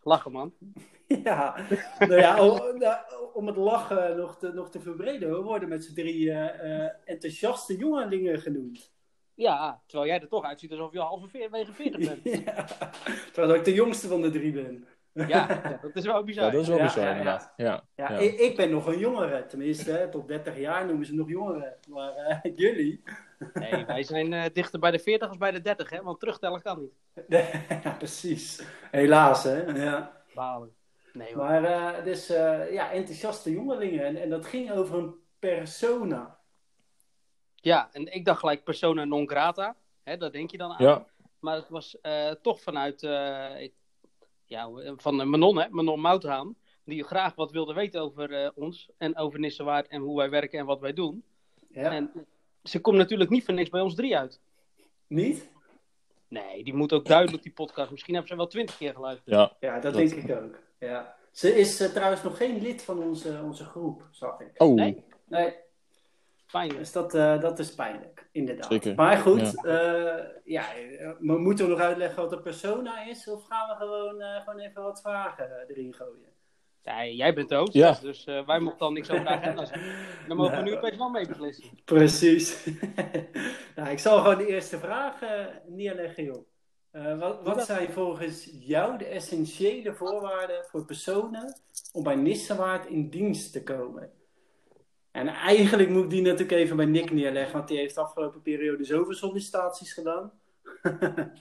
[0.03, 0.53] Lachen, man.
[1.25, 1.67] Ja,
[1.99, 2.97] nou ja, om, nou,
[3.33, 6.91] om het lachen nog te, nog te verbreden, we worden met z'n drie eh, eh,
[7.05, 8.93] enthousiaste jongelingen genoemd.
[9.39, 12.43] Ja, terwijl jij er toch uitziet alsof je halve veer, wegen 40 bent.
[12.45, 12.65] Ja,
[13.33, 14.87] terwijl ik de jongste van de drie ben.
[15.13, 16.45] Ja, ja, dat is wel bizar.
[16.45, 17.17] ja, dat is wel Ja, bizar ja, ja.
[17.17, 17.53] inderdaad.
[17.57, 17.85] Ja.
[17.97, 18.19] Ja, Ja.
[18.19, 21.77] Ik, ik ben nog een jongere, tenminste, hè, tot 30 jaar noemen ze nog jongeren.
[21.89, 23.03] Maar eh, jullie?
[23.55, 26.03] Nee, wij zijn eh, dichter bij de 40 als bij de 30, hè?
[26.03, 27.25] Want terugtellen kan niet.
[27.85, 28.63] ja, precies.
[28.91, 29.63] Helaas, hè.
[29.63, 30.23] Ja.
[30.35, 30.75] Balen.
[31.13, 31.45] Nee, hoor.
[31.45, 34.05] Maar eh, dus, eh, ja, enthousiaste jongelingen.
[34.05, 36.38] En, en dat ging over een persona.
[37.61, 39.77] Ja, en ik dacht gelijk persona non grata.
[40.03, 40.87] Hè, dat denk je dan aan.
[40.87, 41.07] Ja.
[41.41, 43.73] Maar het was eh, toch vanuit, eh, ik,
[44.45, 46.57] ja, van Manon, hè, Manon Mouthaan.
[46.85, 50.59] Die graag wat wilde weten over eh, ons en over Nissewaard en hoe wij werken
[50.59, 51.25] en wat wij doen.
[51.71, 51.91] Ja.
[51.93, 52.27] En
[52.63, 54.41] ze komt natuurlijk niet voor niks bij ons drie uit.
[55.07, 55.51] Niet?
[56.29, 57.91] Nee, die moet ook duidelijk die podcast.
[57.91, 59.35] Misschien hebben ze wel twintig keer geluisterd.
[59.37, 60.59] Ja, Ja, dat, Dat- denk ik ook.
[60.79, 61.17] Ja.
[61.33, 64.51] Ze is trouwens nog geen lid van onze, onze groep, zag ik.
[64.63, 65.05] oh, Nee?
[65.25, 65.55] Nee,
[66.49, 66.69] Fijn.
[66.69, 68.67] dus dat, eh, dat is pijnlijk, inderdaad.
[68.73, 68.95] Zeker.
[68.95, 70.31] Maar goed, ja.
[70.45, 73.29] ja, eh, moeten we nog uitleggen wat een persona is?
[73.29, 76.27] Of gaan we gewoon, eh, gewoon even wat vragen erin gooien?
[76.83, 77.99] Ja, jij bent de host, Ja.
[78.03, 79.93] dus eh, wij mogen dan niks over de agenda zeggen.
[80.29, 80.71] Dan mogen we Nou.
[80.71, 81.65] nu opeens wel mee beslissen.
[81.85, 82.67] Precies.
[83.77, 85.21] nou, ik zal gewoon de eerste vraag
[85.67, 86.47] neerleggen, joh.
[86.91, 91.61] Eh, wat, wat zijn volgens jou de essentiële voorwaarden voor personen
[91.93, 94.11] om bij Nissewaard in dienst te komen?
[95.19, 98.43] En eigenlijk moet ik die natuurlijk even bij Nick neerleggen, want die heeft de afgelopen
[98.43, 100.33] periode zoveel sollicitaties gedaan.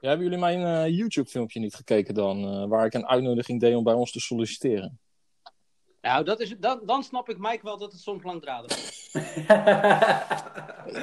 [0.00, 2.44] Ja, hebben jullie mijn eh, YouTube-filmpje niet gekeken dan?
[2.44, 4.98] eh, waar ik een uitnodiging deed om bij ons te solliciteren.
[6.00, 9.10] Nou, dat is, dan, dan snap ik Mike wel dat het soms langdradig is.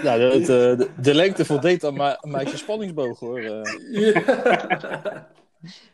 [0.04, 3.40] Ja, de, eh, de, de lengte voldeed aan mijn meisje spanningsboog hoor.
[3.40, 4.26] eh.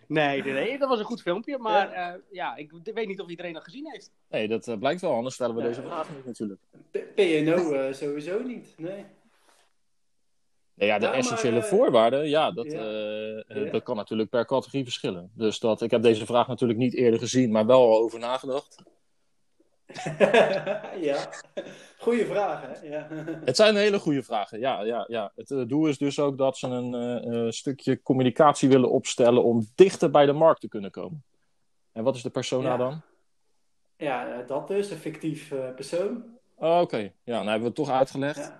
[0.08, 1.58] Nee, nee, nee, dat was een goed filmpje.
[1.58, 4.12] Maar ja, ja ik weet niet of iedereen dat gezien heeft.
[4.30, 6.60] Nee, dat eh, blijkt wel, anders stellen we deze vraag niet natuurlijk.
[7.16, 9.06] PNO eh, sowieso niet, nee.
[10.78, 12.80] Nee, ja, de Ja, maar, essentiële eh, voorwaarden, ja, dat, ja.
[12.80, 13.72] eh, eh, Ja.
[13.72, 15.32] dat kan natuurlijk per categorie verschillen.
[15.34, 18.76] Dus dat, ik heb deze vraag natuurlijk niet eerder gezien, maar wel al over nagedacht.
[21.08, 21.30] ja,
[21.98, 22.88] goeie vraag, hè?
[22.88, 23.08] Ja.
[23.46, 24.82] Het zijn hele goede vragen, ja.
[24.82, 25.32] ja, ja.
[25.36, 29.44] Het eh, doel is dus ook dat ze een eh, eh, stukje communicatie willen opstellen
[29.44, 31.24] om dichter bij de markt te kunnen komen.
[31.92, 32.78] En wat is de persona Ja.
[32.78, 33.02] dan?
[33.98, 36.24] Ja, dat dus, een fictief persoon.
[36.56, 38.54] Oh, Oké, ja, nou hebben we het toch uitgelegd.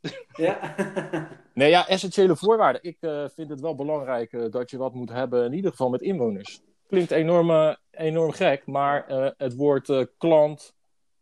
[0.00, 0.16] Ja.
[0.36, 0.74] ja.
[1.54, 2.82] Nee, ja, essentiële voorwaarden.
[2.82, 2.96] Ik
[3.34, 6.62] vind het wel belangrijk dat je wat moet hebben, in ieder geval met inwoners.
[6.88, 10.74] Klinkt enorm, enorm gek, maar eh, het woord eh, klant,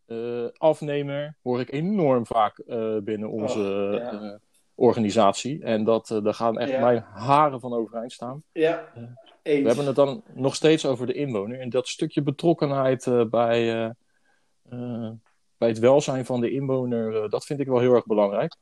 [0.05, 2.63] eh, afnemer, hoor ik enorm vaak
[3.03, 4.11] binnen onze Oh, ja.
[4.11, 4.33] eh,
[4.75, 5.63] organisatie.
[5.63, 6.79] En dat, daar gaan echt Ja.
[6.79, 8.43] mijn haren van overeind staan.
[8.51, 8.85] ja.
[9.43, 9.61] Eens.
[9.61, 11.59] We hebben het dan nog steeds over de inwoner.
[11.59, 13.93] En dat stukje betrokkenheid bij,
[15.57, 18.55] bij het welzijn van de inwoner, dat vind ik wel heel erg belangrijk.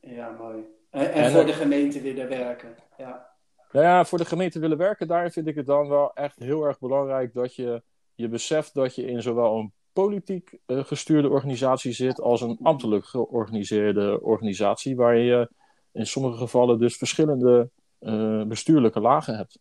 [0.00, 0.56] Ja, mooi.
[0.90, 2.74] En, en, En, voor de gemeente willen werken.
[2.98, 3.33] Ja.
[3.74, 6.64] Nou ja, voor de gemeente willen werken, daarin vind ik het dan wel echt heel
[6.64, 7.82] erg belangrijk dat je,
[8.14, 13.06] je beseft dat je in zowel een politiek eh, gestuurde organisatie zit als een ambtelijk
[13.06, 15.50] georganiseerde organisatie, waar je
[15.92, 19.58] in sommige gevallen dus verschillende eh, bestuurlijke lagen hebt.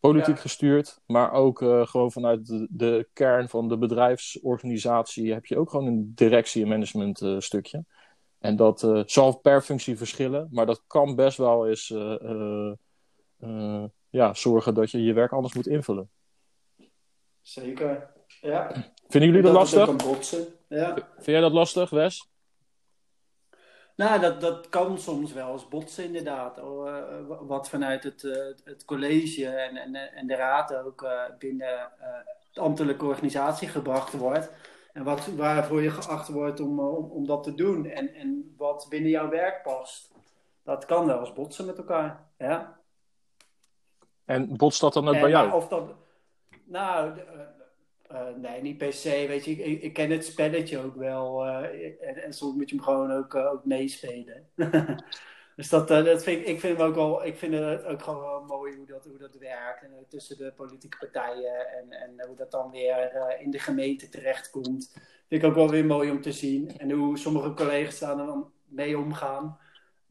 [0.00, 0.40] Politiek Ja.
[0.40, 5.70] gestuurd, maar ook eh, gewoon vanuit de, de kern van de bedrijfsorganisatie heb je ook
[5.70, 7.84] gewoon een directie- en management stukje.
[8.44, 12.72] En dat eh, zal per functie verschillen, maar dat kan best wel eens eh,
[13.40, 16.10] eh, ja, zorgen dat je je werk anders moet invullen.
[17.42, 18.12] Zeker.
[18.40, 18.72] Ja.
[19.08, 20.46] Vinden jullie dat, ook lastig?
[20.68, 20.94] Ja.
[20.94, 22.28] Vind jij dat lastig, Wes?
[23.96, 26.60] Nou, dat, dat kan soms wel eens botsen, inderdaad.
[26.60, 28.22] Oh, wat vanuit het,
[28.64, 31.06] het college en, en, en de raad ook
[31.38, 31.92] binnen
[32.52, 34.50] de ambtelijke organisatie gebracht wordt.
[34.94, 37.86] En wat, waarvoor je geacht wordt om, eh, om, om dat te doen.
[37.86, 40.14] En, en wat binnen jouw werk past.
[40.62, 42.28] Dat kan wel eens botsen met elkaar.
[42.38, 42.80] Ja.
[44.24, 45.52] En botst dat dan ook En, bij jou?
[45.52, 45.94] Of dat,
[46.64, 49.24] nou, eh, eh, nee, niet per se.
[49.28, 51.46] Weet je, ik, ik, ken het spelletje ook wel.
[51.46, 54.48] en, en soms moet je hem gewoon ook, ook meespelen.
[55.56, 58.02] dus dat, eh, dat vind ik, ik vind hem ook wel, ik vind het ook
[58.02, 59.82] gewoon wel mooi hoe dat, hoe dat werkt.
[59.82, 63.58] En, eh, tussen de politieke partijen en, en hoe dat dan weer eh, in de
[63.58, 64.90] gemeente terechtkomt.
[65.28, 66.78] Vind ik ook wel weer mooi om te zien.
[66.78, 69.58] En hoe sommige collega's daar dan mee omgaan.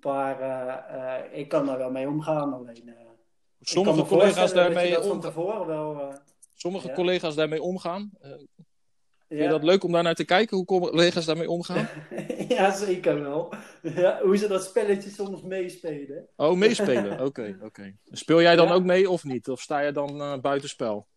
[0.01, 2.53] Maar ik kan daar wel mee omgaan.
[2.53, 6.01] Alleen, kan Sommige collega's daarmee, wel.
[6.01, 6.15] eh,
[6.53, 6.93] Sommige Ja.
[6.93, 8.11] collega's daarmee omgaan.
[8.21, 8.47] Vind
[9.27, 9.49] je ja.
[9.49, 11.87] dat leuk om daar naar te kijken, hoe collega's daarmee omgaan?
[12.57, 13.53] ja, zeker wel.
[13.81, 16.27] Ja, hoe ze dat spelletje soms meespelen.
[16.35, 17.19] Oh, meespelen.
[17.25, 17.95] Oké, oké.
[18.05, 18.73] Speel jij dan Ja.
[18.73, 19.49] ook mee of niet?
[19.49, 21.07] Of sta je dan eh buitenspel?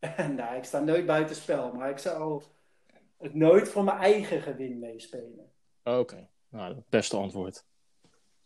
[0.36, 2.42] nou, ik sta nooit buitenspel, maar ik zou
[3.18, 5.50] het nooit voor mijn eigen gewin meespelen.
[5.82, 7.64] Oké, nou, het beste antwoord.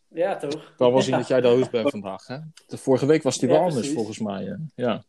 [0.07, 0.53] Ja, toch?
[0.53, 1.17] Ik kan wel zien ja.
[1.17, 2.27] dat jij de host bent vandaag.
[2.27, 2.37] Hè?
[2.67, 3.93] De vorige week was die wel anders, precies.
[3.93, 4.43] volgens mij.
[4.43, 4.55] hè?
[4.75, 5.03] Ja.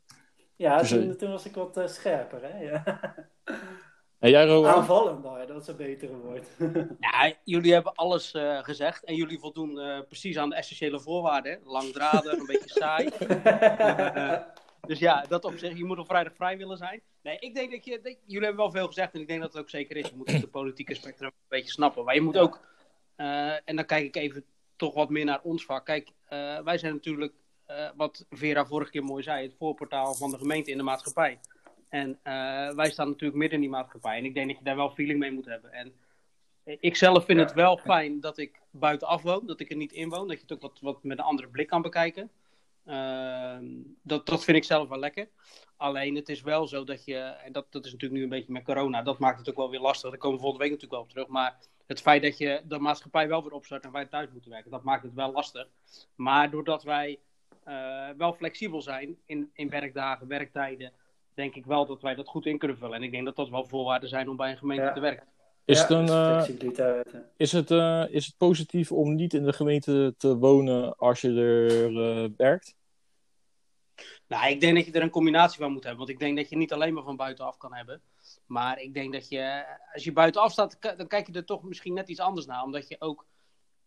[0.56, 2.58] Ja, Dus, toen, eh, toen was ik wat eh, scherper, hè?
[2.60, 3.00] Ja.
[4.18, 4.74] En jij, Rowan?
[4.74, 6.46] Aanvallender, dat is een betere woord.
[7.00, 11.60] Ja, jullie hebben alles eh, gezegd en jullie voldoen eh, precies aan de essentiële voorwaarden.
[11.64, 13.08] Langdradig, een beetje saai.
[14.86, 17.02] Dus ja, dat op zich, je moet op vrijdag vrij willen zijn.
[17.22, 19.52] Nee, ik denk dat je, dat- jullie hebben wel veel gezegd en ik denk dat
[19.52, 20.08] het ook zeker is.
[20.08, 22.04] Je moet de politieke spectrum een beetje snappen.
[22.04, 22.60] Maar je moet ook,
[23.16, 24.44] eh, en dan kijk ik even
[24.76, 25.84] toch wat meer naar ons vak.
[25.84, 27.32] Kijk, eh, wij zijn natuurlijk,
[27.66, 31.38] eh, wat Vera vorige keer mooi zei, het voorportaal van de gemeente in de maatschappij.
[31.88, 34.18] En eh, wij staan natuurlijk midden in die maatschappij.
[34.18, 35.72] En ik denk dat je daar wel feeling mee moet hebben.
[35.72, 35.92] En
[36.64, 40.08] ik zelf vind het wel fijn dat ik buitenaf woon, dat ik er niet in
[40.08, 40.28] woon.
[40.28, 42.30] Dat je het ook wat, wat met een andere blik kan bekijken.
[42.84, 43.64] Ehm,
[44.02, 45.28] dat, dat vind ik zelf wel lekker.
[45.76, 48.52] Alleen het is wel zo dat je, en dat, dat is natuurlijk nu een beetje
[48.52, 50.10] met corona, dat maakt het ook wel weer lastig.
[50.10, 51.26] Daar komen we volgende week natuurlijk wel op terug.
[51.26, 54.70] Maar het feit dat je de maatschappij wel weer opstart en wij thuis moeten werken,
[54.70, 55.68] dat maakt het wel lastig.
[56.14, 57.18] Maar doordat wij
[57.64, 60.92] eh, wel flexibel zijn in, in werkdagen, werktijden,
[61.38, 62.96] denk ik wel dat wij dat goed in kunnen vullen.
[62.96, 64.92] En ik denk dat dat wel voorwaarden zijn om bij een gemeente Ja.
[64.92, 65.26] te werken.
[65.64, 66.48] Is, Ja, het een, eh,
[67.36, 71.32] is, het, eh, is het positief om niet in de gemeente te wonen als je
[71.32, 72.76] er eh, werkt?
[74.28, 75.98] Nou, ik denk dat je er een combinatie van moet hebben.
[75.98, 78.02] Want ik denk dat je niet alleen maar van buitenaf kan hebben.
[78.46, 81.94] Maar ik denk dat je, als je buitenaf staat, dan kijk je er toch misschien
[81.94, 82.62] net iets anders naar.
[82.62, 83.26] Omdat je ook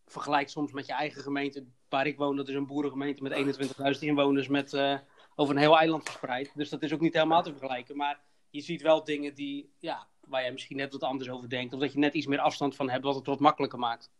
[0.06, 1.66] vergelijkt soms met je eigen gemeente.
[1.90, 4.98] Waar ik woon, dat is een boerengemeente met 21.000 inwoners met, eh,
[5.36, 6.52] over een heel eiland verspreid.
[6.56, 7.98] Dus dat is ook niet helemaal te vergelijken.
[7.98, 11.74] Maar je ziet wel dingen die, ja, waar jij misschien net wat anders over denkt.
[11.74, 14.12] Of dat je net iets meer afstand van hebt, wat het wat makkelijker maakt.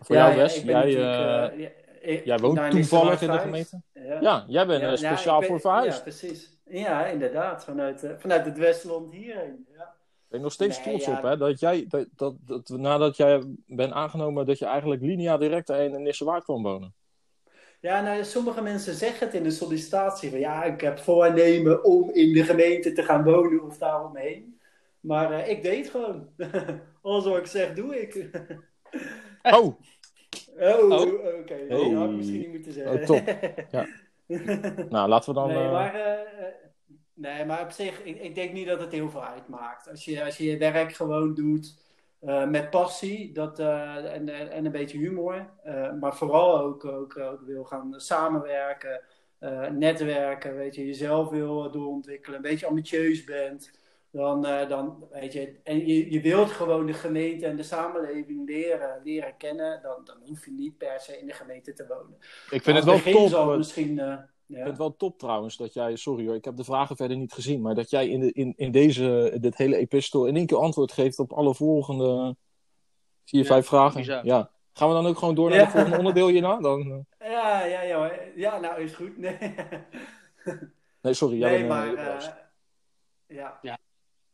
[0.00, 1.68] Voor Ja, jou, Wes, ik ben jij, eh, eh, ja,
[2.00, 3.82] ik- jij woont toevallig in de gemeente?
[4.20, 5.96] Ja, jij bent Ja, eh, speciaal ik ben- voor verhuisd.
[5.96, 6.58] Ja, precies.
[6.64, 7.64] Ja, inderdaad.
[7.64, 9.66] Vanuit, vanuit het Westland hierheen.
[9.72, 9.94] Ja.
[10.28, 11.16] Ben je nog steeds Nee, trots ja.
[11.16, 11.36] op, hè?
[11.36, 16.02] Dat jij, dat, dat, dat, nadat jij bent aangenomen, dat je eigenlijk linea direct in
[16.02, 16.94] Nissewaard kwam wonen.
[17.80, 22.10] Ja, nou, sommige mensen zeggen het in de sollicitatie van ja, ik heb voornemen om
[22.10, 24.60] in de gemeente te gaan wonen of daaromheen.
[25.00, 26.28] Maar eh, ik deed gewoon.
[27.02, 28.30] Alles wat ik zeg, doe ik.
[29.42, 29.80] Oh, oh,
[30.60, 31.00] Oh.
[31.40, 31.54] oké.
[31.54, 31.68] Hey.
[31.68, 33.00] Dat had ik misschien niet moeten zeggen.
[33.00, 33.38] Oh, top.
[33.70, 33.86] Ja.
[34.88, 35.48] nou laten we dan...
[35.48, 36.44] nee, eh, maar, eh,
[37.14, 39.88] nee, maar op zich, ik, ik denk niet dat het heel veel uitmaakt.
[39.90, 41.76] Als je, als je je werk gewoon doet
[42.20, 46.84] eh, met passie dat, eh, en, en en een beetje humor, eh, maar vooral ook,
[46.84, 49.00] ook, ook wil gaan samenwerken,
[49.38, 53.78] eh, netwerken, weet je, jezelf wil doorontwikkelen, een beetje ambitieus bent.
[54.10, 58.48] Dan, eh, dan weet je, en je, je wilt gewoon de gemeente en de samenleving
[58.48, 62.18] leren, leren kennen, dan, dan hoef je niet per se in de gemeente te wonen.
[62.48, 63.50] ik vind het wel top.
[63.50, 64.18] eh, misschien, eh,
[64.50, 67.16] Ik vind het wel top trouwens dat jij, sorry hoor, ik heb de vragen verder
[67.16, 70.46] niet gezien, maar dat jij in, de, in, in deze, dit hele epistel in één
[70.46, 72.36] keer antwoord geeft op alle volgende
[73.24, 73.96] vier, Ja, vijf vragen.
[74.00, 74.24] bizar.
[74.26, 74.50] Ja.
[74.72, 75.64] Gaan we dan ook gewoon door naar Ja.
[75.64, 76.60] het volgende onderdeel hierna?
[76.60, 79.18] Dan, eh, Ja, ja, ja, ja, nou is goed.
[79.18, 79.36] Nee,
[81.02, 81.38] nee, sorry.
[81.38, 82.18] jij nee bent, eh, maar.
[83.26, 83.58] eh, ja.
[83.62, 83.78] Ja.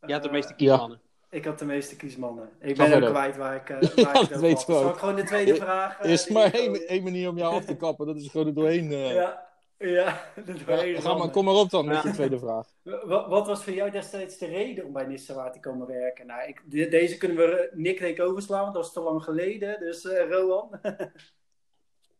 [0.07, 1.01] Je had de meeste kiesmannen.
[1.29, 2.49] ik had de meeste kiesmannen.
[2.59, 3.69] Ik ben ook kwijt waar ik.
[3.69, 4.57] eh, Ja, waar ik.
[4.59, 5.99] Zal ik gewoon de tweede vraag.
[5.99, 8.91] Er is maar één, manier om jou af te kappen, dat is gewoon er doorheen.
[8.91, 9.46] Ja,
[9.77, 12.09] ja, de Ja, ga maar, kom maar op dan met Ja.
[12.09, 12.67] je tweede vraag.
[13.05, 16.27] Wat, wat was voor jou destijds de reden om bij Nissewaard te komen werken?
[16.27, 18.99] Nou, ik, de- deze kunnen we eh, Nick denk ik overslaan, want dat is te
[19.01, 19.79] lang geleden.
[19.79, 20.69] Dus eh Rowan.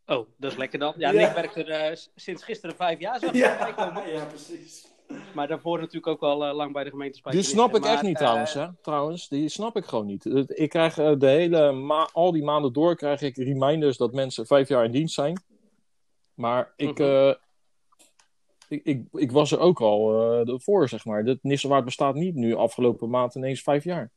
[0.10, 0.93] Oh, dat is lekker dan.
[0.98, 1.20] Ja, Ja.
[1.26, 4.10] Nick werkt er eh, sinds gisteren vijf jaar, zag erbij komen.
[4.10, 4.88] ja, precies.
[5.34, 7.52] Maar daarvoor natuurlijk ook al lang bij de gemeente Die Spijkenisse.
[7.56, 8.67] snap ik Maar, echt niet trouwens, hè?
[8.82, 10.26] Trouwens, die snap ik gewoon niet.
[10.48, 14.67] Ik krijg de hele ma al die maanden door krijg ik reminders dat mensen vijf
[14.67, 15.41] jaar in dienst zijn.
[16.34, 17.10] Maar ik, Mhm.
[17.10, 17.34] eh,
[18.67, 21.23] ik, ik, ik was er ook al eh voor, zeg maar.
[21.23, 24.12] Dit Nissewaard bestaat niet nu afgelopen maand ineens vijf jaar.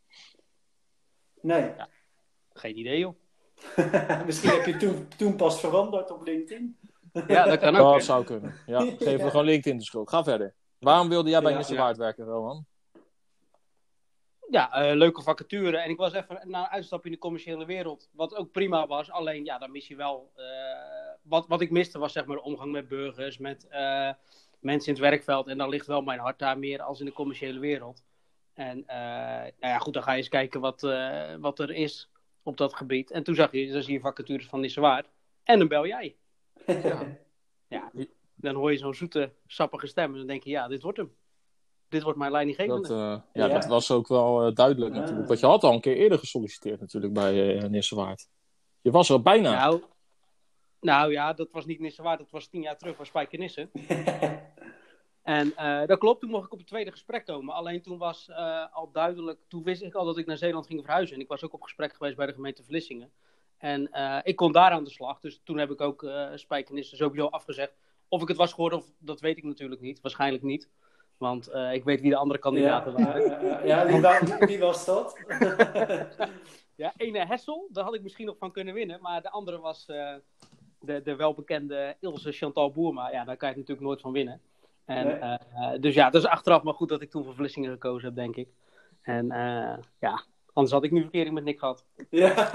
[1.40, 1.70] Nee.
[2.52, 3.14] Geen idee, joh.
[4.26, 6.78] Misschien heb je toen, toen pas veranderd op LinkedIn.
[7.26, 7.92] Ja, dat kan ook.
[7.92, 8.54] Dat zou kunnen.
[8.66, 9.24] Ja, geef Ja.
[9.24, 10.08] me gewoon LinkedIn de schuld.
[10.10, 10.54] Ga verder.
[10.78, 12.66] Waarom wilde jij bij Ja, Nissewaard werken, Roman?
[14.50, 15.76] Ja, eh, leuke vacature.
[15.78, 18.08] En ik was even na een uitstapje in de commerciële wereld.
[18.12, 19.10] Wat ook prima was.
[19.10, 20.30] Alleen, ja, dan mis je wel...
[20.34, 20.44] eh,
[21.22, 24.10] wat, wat ik miste was zeg maar de omgang met burgers, met eh,
[24.60, 25.46] mensen in het werkveld.
[25.46, 28.02] En dan ligt wel mijn hart daar meer als in de commerciële wereld.
[28.54, 28.96] En eh,
[29.40, 32.10] nou ja, goed, dan ga je eens kijken wat, eh, wat er is
[32.42, 33.10] op dat gebied.
[33.10, 35.08] En toen zag je, dan zie je vacatures van Nissewaard.
[35.44, 36.16] En dan bel jij.
[37.68, 37.90] Ja,
[38.34, 40.12] dan hoor je zo'n zoete, sappige stem.
[40.12, 41.14] En dan denk je, ja, dit wordt hem.
[41.88, 42.88] Dit wordt mijn leidinggevende.
[42.88, 43.48] Dat, eh, ja, Ja.
[43.48, 45.28] dat was ook wel duidelijk natuurlijk.
[45.28, 48.28] Want je had al een keer eerder gesolliciteerd natuurlijk bij eh Nissewaard.
[48.80, 49.54] Je was er bijna.
[49.54, 49.82] Nou,
[50.80, 53.68] nou ja, dat was niet Nissewaard, dat was tien jaar terug, was Spijkenisse.
[55.22, 57.54] En eh, dat klopt, toen mocht ik op het tweede gesprek komen.
[57.54, 60.80] Alleen toen was eh, al duidelijk, toen wist ik al dat ik naar Zeeland ging
[60.80, 61.14] verhuizen.
[61.16, 63.10] En ik was ook op gesprek geweest bij de gemeente Vlissingen.
[63.58, 66.96] En eh, ik kon daar aan de slag, dus toen heb ik ook eh Spijkenisse
[66.96, 67.72] sowieso afgezegd.
[68.08, 70.00] Of ik het was geworden, of, dat weet ik natuurlijk niet.
[70.00, 70.68] Waarschijnlijk niet,
[71.16, 73.46] want ik weet wie de andere kandidaten ja, waren.
[73.46, 75.18] ja, ja, wie, wa- wie was dat?
[76.74, 79.00] Ja, ene Hessel, daar had ik misschien nog van kunnen winnen.
[79.00, 79.86] Maar de andere was,
[80.80, 84.40] de, de welbekende Ilse Chantal Boerma, ja, daar kan je het natuurlijk nooit van winnen.
[84.84, 85.14] En, Nee.
[85.14, 88.16] eh, dus ja, dat is achteraf maar goed dat ik toen voor Vlissingen gekozen heb,
[88.16, 88.48] denk ik.
[89.02, 91.84] En eh, ja, anders had ik nu verkering met Nick gehad.
[92.10, 92.34] Ja.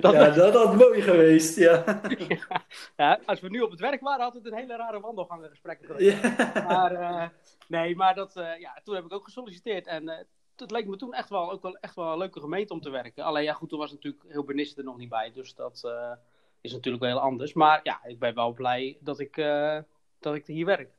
[0.00, 2.00] Dat ja, dat had mooi geweest, ja.
[2.96, 6.22] Ja, als we nu op het werk waren, had het een hele rare wandelgangengesprek geweest.
[6.22, 6.64] ja.
[6.68, 7.28] Maar eh,
[7.68, 9.86] nee, maar dat, eh, ja, toen heb ik ook gesolliciteerd.
[9.86, 10.26] En
[10.60, 12.90] het leek me toen echt wel, ook wel, echt wel een leuke gemeente om te
[12.90, 13.24] werken.
[13.24, 15.32] Alleen ja, goed, toen was natuurlijk heel Bernisse er nog niet bij.
[15.32, 16.12] Dus dat eh,
[16.60, 17.52] is natuurlijk wel heel anders.
[17.52, 19.78] Maar ja, ik ben wel blij dat ik, eh,
[20.18, 20.90] dat ik hier werk.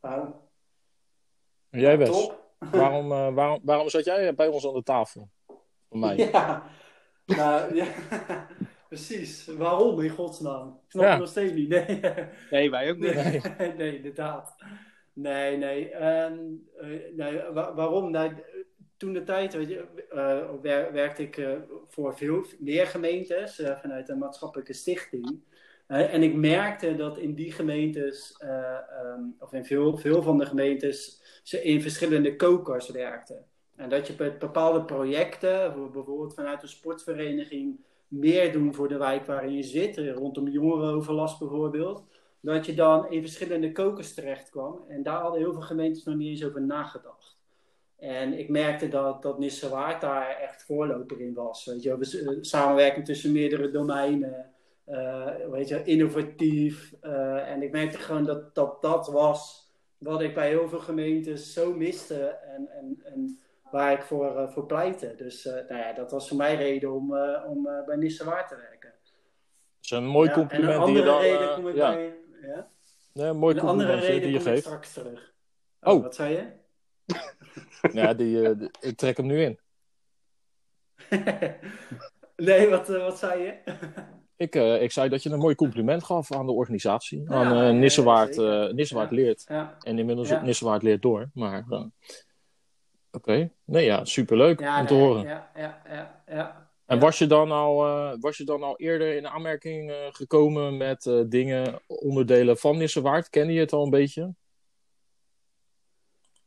[0.00, 0.28] Nou,
[1.70, 2.46] En jij Wes, top.
[2.72, 5.28] waarom, eh, waarom, waarom zat jij bij ons aan de tafel?
[5.88, 6.16] Van mij.
[6.16, 6.62] Ja.
[7.26, 7.86] Nou, ja.
[8.88, 9.46] Precies.
[9.46, 10.68] Waarom in godsnaam?
[10.68, 11.10] Ik snap Ja.
[11.10, 11.68] het nog steeds niet.
[11.68, 12.00] Nee.
[12.50, 13.14] Nee, wij ook niet.
[13.58, 14.56] Nee, nee, inderdaad.
[15.12, 15.90] Nee, nee.
[15.90, 16.38] Ehm,
[16.80, 18.10] eh, nee wa- waarom?
[18.10, 18.32] Nou,
[18.98, 21.52] toen de tijd eh, wer- werkte ik eh,
[21.88, 25.40] voor veel meer gemeentes eh, vanuit een maatschappelijke stichting.
[25.86, 30.46] En ik merkte dat in die gemeentes, eh, ehm, of in veel, veel van de
[30.46, 33.44] gemeentes, ze in verschillende kokers werkten.
[33.76, 38.96] En dat je bij bepaalde projecten, voor- bijvoorbeeld vanuit een sportvereniging, meer doen voor de
[38.98, 42.04] wijk waarin je zit, rondom jongerenoverlast bijvoorbeeld
[42.40, 44.84] dat je dan in verschillende kokers terecht kwam.
[44.88, 47.37] En daar hadden heel veel gemeentes nog niet eens over nagedacht.
[47.98, 51.64] En ik merkte dat, dat Nissewaard daar echt voorloper in was.
[51.64, 54.50] Weet je, eh, samenwerking tussen meerdere domeinen,
[54.84, 56.92] eh, weet je, innovatief.
[57.00, 59.66] eh, en ik merkte gewoon dat, dat dat was
[59.98, 64.66] wat ik bij heel veel gemeentes zo miste en, en, en waar ik voor, voor
[64.66, 65.14] pleitte.
[65.16, 68.88] Dus nou ja, dat was voor mij reden om, om bij Nissewaard te werken.
[68.90, 71.20] Dat is een mooi Ja, compliment en een die je andere dan...
[71.20, 72.14] reden kom ik ja, bij...
[72.42, 72.70] Ja?
[73.12, 74.66] nee, een mooi Een andere compliment eh, reden die je kom ik geeft.
[74.66, 75.34] straks terug.
[75.80, 76.02] Oh, Oh.
[76.02, 76.46] wat zei je?
[77.92, 79.58] Ja, die, eh, die- ik trek hem nu in.
[82.36, 83.54] nee, wat, eh, wat zei je?
[84.36, 87.22] Ik, eh, ik zei dat je een mooi compliment gaf aan de organisatie.
[87.28, 88.36] Ja, aan Nissewaard,
[88.72, 89.44] Nissewaard leert.
[89.80, 90.42] En inmiddels Ja.
[90.42, 91.30] Nissewaard leert door.
[91.34, 91.64] Maar
[93.10, 93.50] oké.
[93.64, 95.22] Nee, ja, superleuk ja, om te nee, horen.
[95.22, 96.70] Ja, ja, ja, ja.
[96.86, 97.76] En was, je dan al,
[98.20, 103.30] was je dan al eerder in aanmerking gekomen met dingen, onderdelen van Nissewaard?
[103.30, 104.34] Kende je het al een beetje?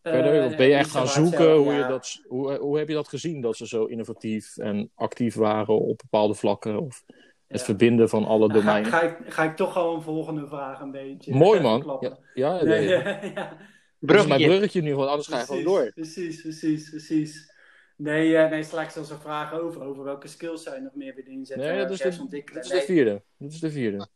[0.01, 0.39] Verder?
[0.39, 1.37] Eh, of ben je echt gaan zoeken?
[1.37, 3.41] zelf, hoe, je dat, hoe, hoe heb je dat gezien?
[3.41, 6.79] Dat ze zo innovatief en actief waren op bepaalde vlakken?
[6.79, 7.03] Of
[7.47, 7.65] het Ja.
[7.65, 8.91] verbinden van alle Nou, Ga, domeinen?
[8.91, 11.81] ga, ik, ga ik toch al een volgende vraag een beetje Mooi eh, man.
[11.81, 12.17] klappen.
[12.33, 13.57] Ja, ja, Nee, ja, ja.
[13.99, 14.81] Mijn Bruggetje.
[14.81, 15.91] nu, want anders ga je gewoon door.
[15.93, 17.49] Precies, precies, precies.
[17.97, 21.31] Nee, eh, nee straks als een vraag over, over welke skills zij nog meer willen
[21.31, 21.67] inzetten.
[21.67, 22.61] Nee, eh, dat is, de, ontwikkelen.
[22.61, 23.23] dat is de vierde.
[23.37, 24.07] Dat is de vierde.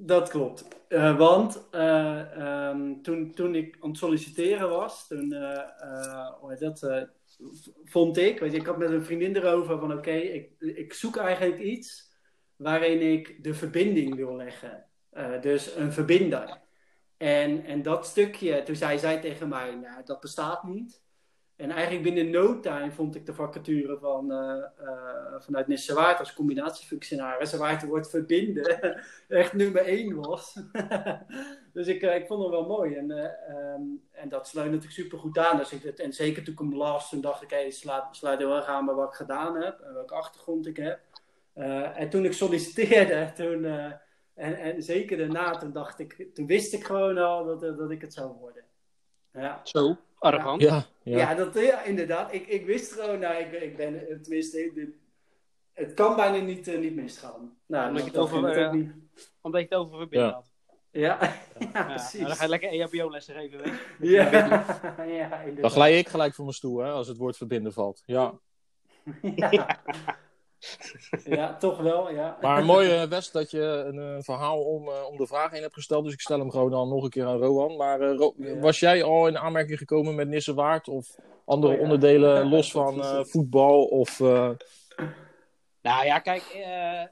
[0.00, 0.68] Dat klopt.
[0.88, 7.08] Eh, want eh, ehm, toen, toen ik aan het solliciteren was, toen eh, dat,
[7.84, 11.60] vond ik, weet ik had met een vriendin erover van oké, ik, ik zoek eigenlijk
[11.60, 12.12] iets
[12.56, 14.86] waarin ik de verbinding wil leggen.
[15.40, 16.60] Dus een verbinder.
[17.16, 21.02] En, en dat stukje, toen zei zij tegen mij, nou, dat bestaat niet.
[21.58, 26.34] En eigenlijk binnen no time vond ik de vacature van, eh, eh, vanuit Nissewaard als
[26.34, 28.80] combinatiefunctionaris, waar het woord verbinden
[29.28, 30.60] echt nummer één was.
[31.72, 32.94] dus ik, eh, ik vond hem wel mooi.
[32.94, 35.56] En, eh, ehm, en dat sluit natuurlijk super goed aan.
[35.56, 38.56] Dus ik, en zeker toen ik hem las, toen dacht ik, hey, sluit, sluit heel
[38.56, 41.00] erg aan bij wat ik gedaan heb en welke achtergrond ik heb.
[41.94, 43.64] En toen ik solliciteerde, toen,
[44.34, 48.00] en, en zeker daarna, toen dacht ik, toen wist ik gewoon al dat, dat ik
[48.00, 48.64] het zou worden.
[49.32, 49.60] Ja.
[49.62, 50.62] Zo, arrogant.
[50.62, 51.34] Ja, Ja, ja.
[51.34, 52.32] dat, ja inderdaad.
[52.32, 54.96] Ik, ik wist gewoon, nou, ik, ik ben, eh, tenminste, dit-
[55.72, 57.56] het kan bijna niet, eh, niet misgaan.
[57.66, 58.92] Nou, Omdat je het over, eh, niet.
[59.40, 60.34] Omdat je het over verbinden Ja.
[60.34, 60.50] had.
[60.90, 61.18] Ja,
[61.58, 62.20] ja, Ja, precies.
[62.20, 63.60] dan ga je lekker EHBO-lessen geven.
[63.60, 64.16] Weet je.
[64.96, 65.72] Ja, ja, Dan inderdaad.
[65.72, 68.02] glij ik gelijk van mijn stoel, hè, als het woord verbinden valt.
[68.06, 68.34] Ja.
[69.22, 69.80] Ja.
[71.24, 72.38] ja, toch wel, ja.
[72.40, 75.62] Maar mooi, eh, West, dat je een eh, verhaal om, eh, om de vraag heen
[75.62, 76.04] hebt gesteld.
[76.04, 77.76] Dus ik stel hem gewoon dan nog een keer aan Rohan.
[77.76, 78.58] Maar eh, Ro- Ja.
[78.58, 80.88] was jij al in aanmerking gekomen met Nissewaard?
[80.88, 81.84] Of andere Oh ja.
[81.84, 83.84] onderdelen los van eh, voetbal?
[83.84, 84.50] Of, eh,
[85.82, 87.02] Nou ja, kijk, eh,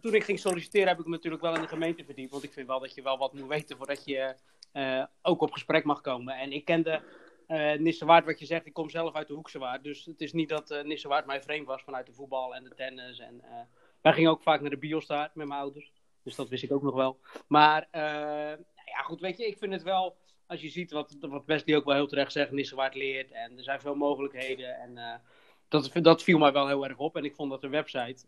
[0.00, 2.30] toen ik ging solliciteren heb ik me natuurlijk wel in de gemeente verdiept.
[2.30, 4.34] Want ik vind wel dat je wel wat moet weten voordat je
[4.72, 6.34] eh, ook op gesprek mag komen.
[6.38, 7.02] En ik kende
[7.48, 9.82] eh Nissewaard, wat je zegt, ik kom zelf uit de Hoekse Waard.
[9.82, 12.74] Dus het is niet dat eh Nissewaard mij vreemd was vanuit de voetbal en de
[12.74, 13.18] tennis.
[13.18, 13.60] En, eh,
[14.00, 15.92] wij gingen ook vaak naar de bios daar met mijn ouders.
[16.22, 17.18] Dus dat wist ik ook nog wel.
[17.46, 21.46] Maar nou ja, goed, weet je, ik vind het wel, als je ziet wat, wat
[21.46, 23.30] Wesley ook wel heel terecht zegt, Nissewaard leert.
[23.30, 24.76] En er zijn veel mogelijkheden.
[24.76, 25.20] En
[25.68, 27.16] dat, dat viel mij wel heel erg op.
[27.16, 28.26] En ik vond dat de website,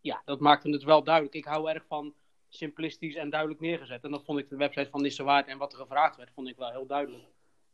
[0.00, 1.34] ja, dat maakte het wel duidelijk.
[1.34, 2.14] Ik hou erg van
[2.48, 4.04] simplistisch en duidelijk neergezet.
[4.04, 6.48] En dat vond ik de website van Nisse Waard en wat er gevraagd werd, vond
[6.48, 7.24] ik wel heel duidelijk.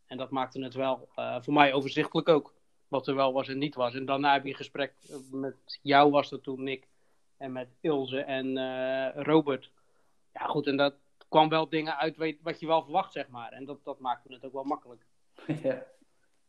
[0.07, 2.54] En dat maakte het wel eh, voor mij overzichtelijk ook.
[2.88, 3.94] Wat er wel was en niet was.
[3.94, 6.88] En daarna heb je een gesprek eh, met jou, was dat toen, Nick.
[7.36, 9.70] En met Ilse en eh, Robert.
[10.32, 10.94] Ja, goed, en dat
[11.28, 13.52] kwam wel dingen uit weet- wat je wel verwacht, zeg maar.
[13.52, 15.07] En dat, dat maakte het ook wel makkelijk.
[15.62, 15.82] ja.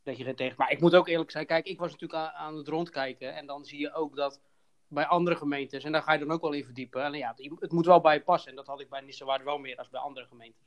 [0.02, 0.54] Dat je er tegen...
[0.58, 3.34] Maar ik moet ook eerlijk zijn, kijk, ik was natuurlijk aan, aan het rondkijken.
[3.34, 4.40] En dan zie je ook dat
[4.88, 7.02] bij andere gemeentes, en daar ga je dan ook wel in verdiepen.
[7.04, 8.50] En ja, het- het moet wel bij je passen.
[8.50, 10.60] En dat had ik bij Nissewaard wel meer als bij andere gemeentes.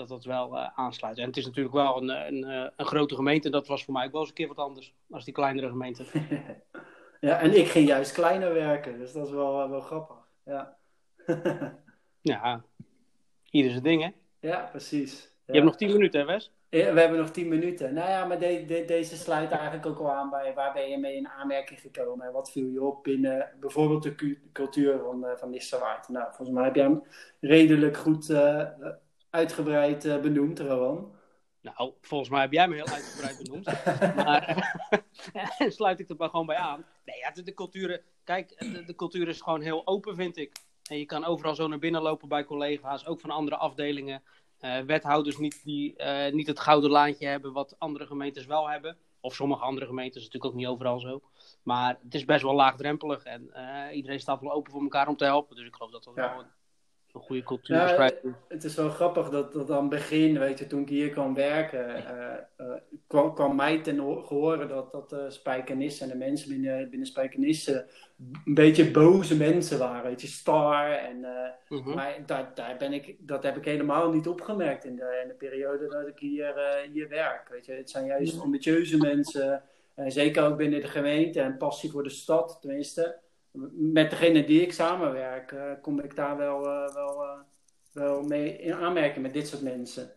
[0.00, 1.18] Dat dat wel eh, aansluit.
[1.18, 3.46] En het is natuurlijk wel een, een, eh, een grote gemeente.
[3.46, 4.94] En dat was voor mij ook wel eens een keer wat anders.
[5.10, 6.04] Als die kleinere gemeente.
[7.20, 10.16] ja, en ik ging juist kleiner werken, dus dat is wel, wel grappig.
[10.44, 10.76] Ja.
[12.22, 12.62] Ja,
[13.50, 14.10] ieder zijn ding, hè?
[14.48, 15.32] ja, precies.
[15.46, 16.52] Je hebt nog 10 minuten, hè, Wes?
[16.68, 17.94] Ja, we hebben nog 10 minuten.
[17.94, 20.98] Nou ja, maar de, de- deze sluit eigenlijk ook al aan bij waar ben je
[20.98, 25.26] mee in aanmerking gekomen en wat viel je op binnen bijvoorbeeld de cu- cultuur van,
[25.26, 25.50] eh van.
[26.08, 27.02] Nou, volgens mij heb jij hem
[27.40, 28.66] redelijk goed eh,
[29.30, 31.12] uitgebreid eh, benoemd, Rowan.
[31.60, 33.64] Nou, volgens mij heb jij me heel uitgebreid benoemd.
[34.16, 34.78] maar
[35.78, 36.84] sluit ik er maar gewoon bij aan.
[37.04, 38.02] Nee, ja, de, de cultuur...
[38.24, 40.52] Kijk, de, de cultuur is gewoon heel open, vind ik.
[40.90, 44.22] En je kan overal zo naar binnen lopen bij collega's, ook van andere afdelingen.
[44.58, 48.96] Eh, wethouders niet, die eh, niet het gouden laantje hebben wat andere gemeentes wel hebben.
[49.20, 51.22] Of sommige andere gemeentes, natuurlijk ook niet overal zo.
[51.62, 55.16] Maar het is best wel laagdrempelig en eh, iedereen staat wel open voor elkaar om
[55.16, 55.56] te helpen.
[55.56, 56.30] Dus ik geloof dat dat Ja.
[56.34, 56.50] wel een,
[57.12, 58.12] een goede cultuur Ja, is.
[58.48, 61.34] Het is wel grappig dat, dat aan het begin, weet je, toen ik hier kwam
[61.34, 62.66] werken, eh, eh,
[63.06, 67.06] kwam, kwam mij ten ho- gehoren dat, dat de Spijkenissen en de mensen binnen, binnen
[67.08, 67.86] Spijkenissen
[68.44, 70.02] een beetje boze mensen waren.
[70.10, 71.24] Weet je, star en...
[71.24, 71.94] eh, Mhm.
[71.94, 75.34] Maar daar, daar ben ik, dat heb ik helemaal niet opgemerkt in de, in de
[75.34, 76.54] periode dat ik hier,
[76.92, 77.48] hier werk.
[77.48, 77.72] Weet je.
[77.72, 79.62] Het zijn juist ambitieuze mensen,
[80.06, 83.18] zeker ook binnen de gemeente en passie voor de stad, tenminste.
[83.72, 87.38] Met degene die ik samenwerk, eh, kom ik daar wel, eh, wel, eh,
[87.92, 90.12] wel mee in aanmerking met dit soort mensen.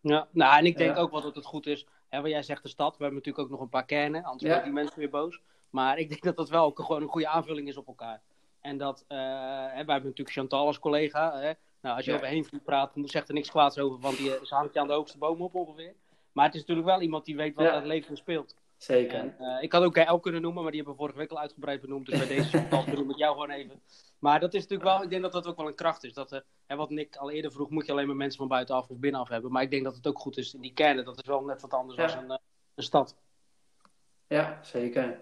[0.00, 1.86] Ja, nou, en ik denk ook wel dat het goed is.
[2.08, 2.96] Hè, wat jij zegt, de stad.
[2.96, 4.22] We hebben natuurlijk ook nog een paar kernen.
[4.24, 4.48] Anders Ja.
[4.48, 5.40] worden die mensen weer boos.
[5.70, 8.20] Maar ik denk dat dat wel ook gewoon een goede aanvulling is op elkaar.
[8.60, 11.38] En dat, hè, wij hebben natuurlijk Chantal als collega.
[11.38, 11.52] Hè.
[11.80, 12.16] Nou, als je Ja.
[12.16, 14.00] over Heenvliet praat, dan zegt er niks kwaads over.
[14.00, 15.94] Want die, ze hangt je aan de hoogste boom op ongeveer.
[16.32, 17.74] Maar het is natuurlijk wel iemand die weet wat Ja.
[17.74, 18.56] het leven speelt.
[18.76, 19.18] Zeker.
[19.18, 21.40] En, eh, ik had ook KL kunnen noemen, maar die hebben we vorige week al
[21.40, 22.06] uitgebreid benoemd.
[22.06, 23.80] Dus bij deze benoem ik jou gewoon even.
[24.18, 26.12] Maar dat is natuurlijk wel, ik denk dat dat ook wel een kracht is.
[26.12, 28.88] Dat, eh, hè, wat Nick al eerder vroeg, moet je alleen maar mensen van buitenaf
[28.88, 29.52] of binnenaf hebben.
[29.52, 31.04] Maar ik denk dat het ook goed is in die kernen.
[31.04, 32.06] Dat is wel net wat anders Ja.
[32.06, 32.36] dan een, eh,
[32.74, 33.16] een stad.
[34.26, 35.20] Ja, zeker.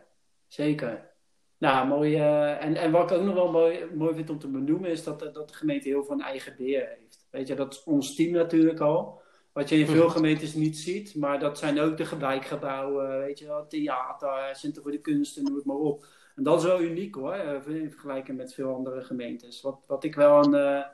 [0.49, 1.11] Zeker.
[1.59, 2.15] Nou, mooi.
[2.15, 5.05] eh, en, en wat ik ook nog wel mooi, mooi vind om te benoemen, is
[5.05, 7.27] dat, de- dat de gemeente heel veel een eigen beheer heeft.
[7.31, 9.22] Weet je, dat is ons team natuurlijk al.
[9.53, 10.13] Wat je in veel Mhm.
[10.13, 14.93] gemeentes niet ziet, maar dat zijn ook de wijkgebouwen, weet je wel, theater, Centrum voor
[14.93, 16.05] de Kunsten, noem het maar op.
[16.37, 19.61] En dat is wel uniek hoor, eh, in vergelijking met veel andere gemeentes.
[19.61, 20.85] Wat, wat ik wel een, eh,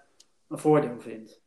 [0.49, 1.41] een voordeel vind.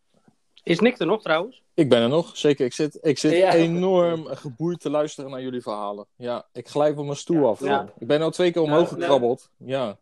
[0.64, 1.64] Is Nick er nog trouwens?
[1.74, 2.66] Ik ben er nog, zeker.
[2.66, 3.54] Ik zit, ik zit Ja.
[3.54, 6.06] enorm geboeid te luisteren naar jullie verhalen.
[6.16, 7.60] Ja, ik glijf op mijn stoel Ja, af.
[7.60, 7.94] ja.
[8.00, 9.50] Ik ben al twee keer omhoog Nou, nou- gekrabbeld.
[9.58, 9.98] Ja.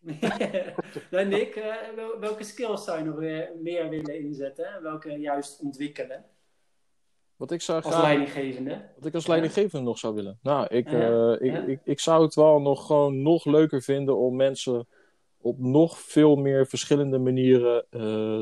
[1.10, 4.82] nou Nick, eh, wel- welke skills zou je nog weer meer willen inzetten?
[4.82, 6.24] Welke juist ontwikkelen
[7.42, 8.82] Wat ik zou als leidinggevende?
[8.96, 10.38] Wat ik als leidinggevende nog zou willen.
[10.42, 11.00] Nou, ik, Ja.
[11.36, 11.64] eh, ik, Ja.
[11.66, 14.88] ik, ik zou het wel nog gewoon nog leuker vinden om mensen
[15.40, 18.00] op nog veel meer verschillende manieren eh,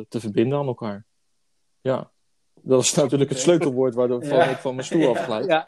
[0.09, 1.07] te verbinden aan elkaar.
[1.81, 2.11] Ja.
[2.63, 4.45] Dat is natuurlijk het sleutelwoord waardoor Ja.
[4.45, 5.09] ik van mijn stoel Ja.
[5.09, 5.47] afglijd.
[5.47, 5.67] Ja.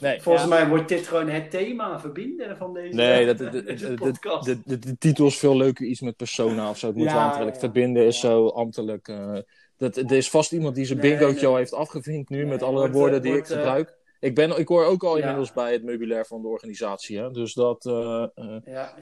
[0.00, 0.50] Nee, Volgens Ja.
[0.50, 4.44] mij wordt dit gewoon het thema verbinden van deze, Nee, dat, de, de, podcast.
[4.44, 6.86] de, de, de titel is veel leuker, iets met persona of zo.
[6.86, 7.54] Het moet Ja, wel aantrekkelijk.
[7.56, 7.60] ja.
[7.62, 9.08] Verbinden is zo ambtelijk.
[9.08, 9.38] eh,
[9.76, 11.46] dat, er is vast iemand die zijn Nee, bingootje nee.
[11.50, 13.96] al heeft afgevinkt nu Nee, met alle wordt, woorden eh, die wordt, ik eh, gebruik.
[14.20, 15.20] Ik, ben, ik hoor ook al Ja.
[15.20, 17.18] inmiddels bij het meubilair van de organisatie.
[17.18, 17.30] Hè?
[17.30, 17.86] Dus dat.
[17.86, 18.94] eh, eh, Ja,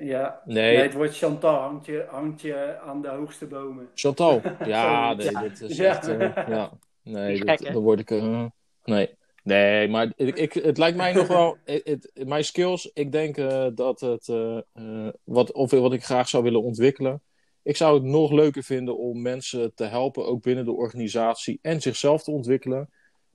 [0.00, 0.42] ja.
[0.44, 3.88] nee, Nee, het woord Chantal hangt je, hangt je aan de hoogste bomen.
[3.94, 4.40] Chantal.
[4.64, 5.40] Ja, nee, Ja.
[5.40, 5.84] dit is Ja.
[5.84, 6.06] echt.
[6.48, 6.70] ja.
[7.02, 8.10] Nee, dit- dan word ik.
[8.10, 8.44] eh,
[8.84, 9.18] nee.
[9.42, 11.56] Nee, maar ik, ik, het lijkt mij nog wel.
[12.14, 14.28] Mijn skills, ik denk eh, dat het.
[14.28, 17.22] eh, eh, wat, of wat ik graag zou willen ontwikkelen.
[17.70, 21.80] Ik zou het nog leuker vinden om mensen te helpen, ook binnen de organisatie en
[21.80, 22.90] zichzelf te ontwikkelen.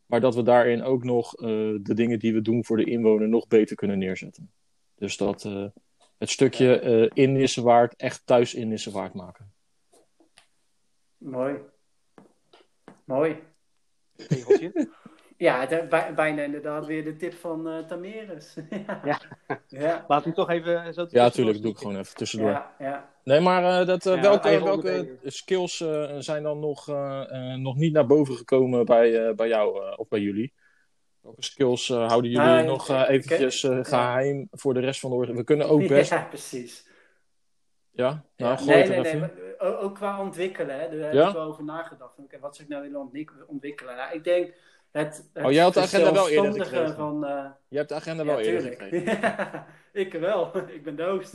[0.05, 1.47] Maar dat we daarin ook nog eh,
[1.81, 4.51] de dingen die we doen voor de inwoner nog beter kunnen neerzetten.
[4.95, 5.65] Dus dat eh,
[6.17, 9.53] het stukje eh in Nissewaard echt thuis in Nissewaard maken.
[11.17, 11.55] Mooi.
[13.03, 13.37] Mooi.
[14.15, 14.89] Tegeltje.
[15.37, 18.55] Ja, eh, bijna inderdaad weer de tip van eh Tameres.
[19.03, 19.19] Ja.
[19.67, 20.05] ja.
[20.07, 22.49] Laat hem toch even zo Ja, tuurlijk, doe ik gewoon even tussendoor.
[22.49, 23.13] Ja, ja.
[23.23, 27.59] Nee, maar eh, dat, eh, Ja, welke, welke skills eh, zijn dan nog, eh, eh,
[27.59, 30.53] nog niet naar boven gekomen bij, eh, bij jou eh, of bij jullie?
[31.21, 35.09] Welke skills eh, houden jullie Nou, nog eh, eventjes eh, geheim voor de rest van
[35.09, 35.55] de organisatie?
[35.55, 36.09] We kunnen ook best...
[36.09, 36.17] Ja?
[36.17, 36.87] Ja, precies.
[37.91, 39.19] Nou, Ja, gooi nee, het nee, even nee.
[39.19, 41.27] maar Ook, ook qua ontwikkelen, hè, daar heb Ja?
[41.27, 42.17] ik wel over nagedacht.
[42.17, 43.95] Oké, wat zou ik nou willen ontwik- ontwikkelen?
[43.95, 44.53] Nou, ik denk
[44.97, 46.95] het, het Oh, jij had de agenda wel eerder gekregen.
[46.95, 47.25] van...
[47.25, 49.65] eh, Je hebt de agenda ja, wel eerder gekregen.
[49.93, 51.33] ik wel, ik ben de host.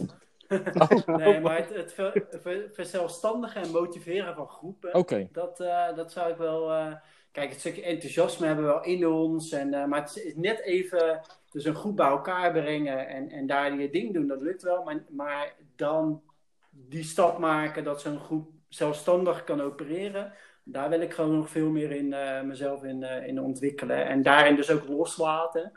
[1.07, 6.13] nee, maar het, het ver, ver, verzelfstandigen en motiveren van groepen, Oké, dat, eh, dat
[6.13, 6.73] zou ik wel...
[6.73, 6.95] eh,
[7.33, 11.21] kijk, het stukje enthousiasme hebben we wel in ons, en, maar het is net even
[11.51, 14.83] dus een groep bij elkaar brengen en, en daar je ding doen, dat lukt wel.
[14.83, 16.23] Maar, maar dan
[16.71, 20.33] die stap maken dat zo'n groep zelfstandig kan opereren,
[20.63, 24.07] daar wil ik gewoon nog veel meer in eh, mezelf in, eh, in ontwikkelen.
[24.07, 25.73] En daarin dus ook loslaten.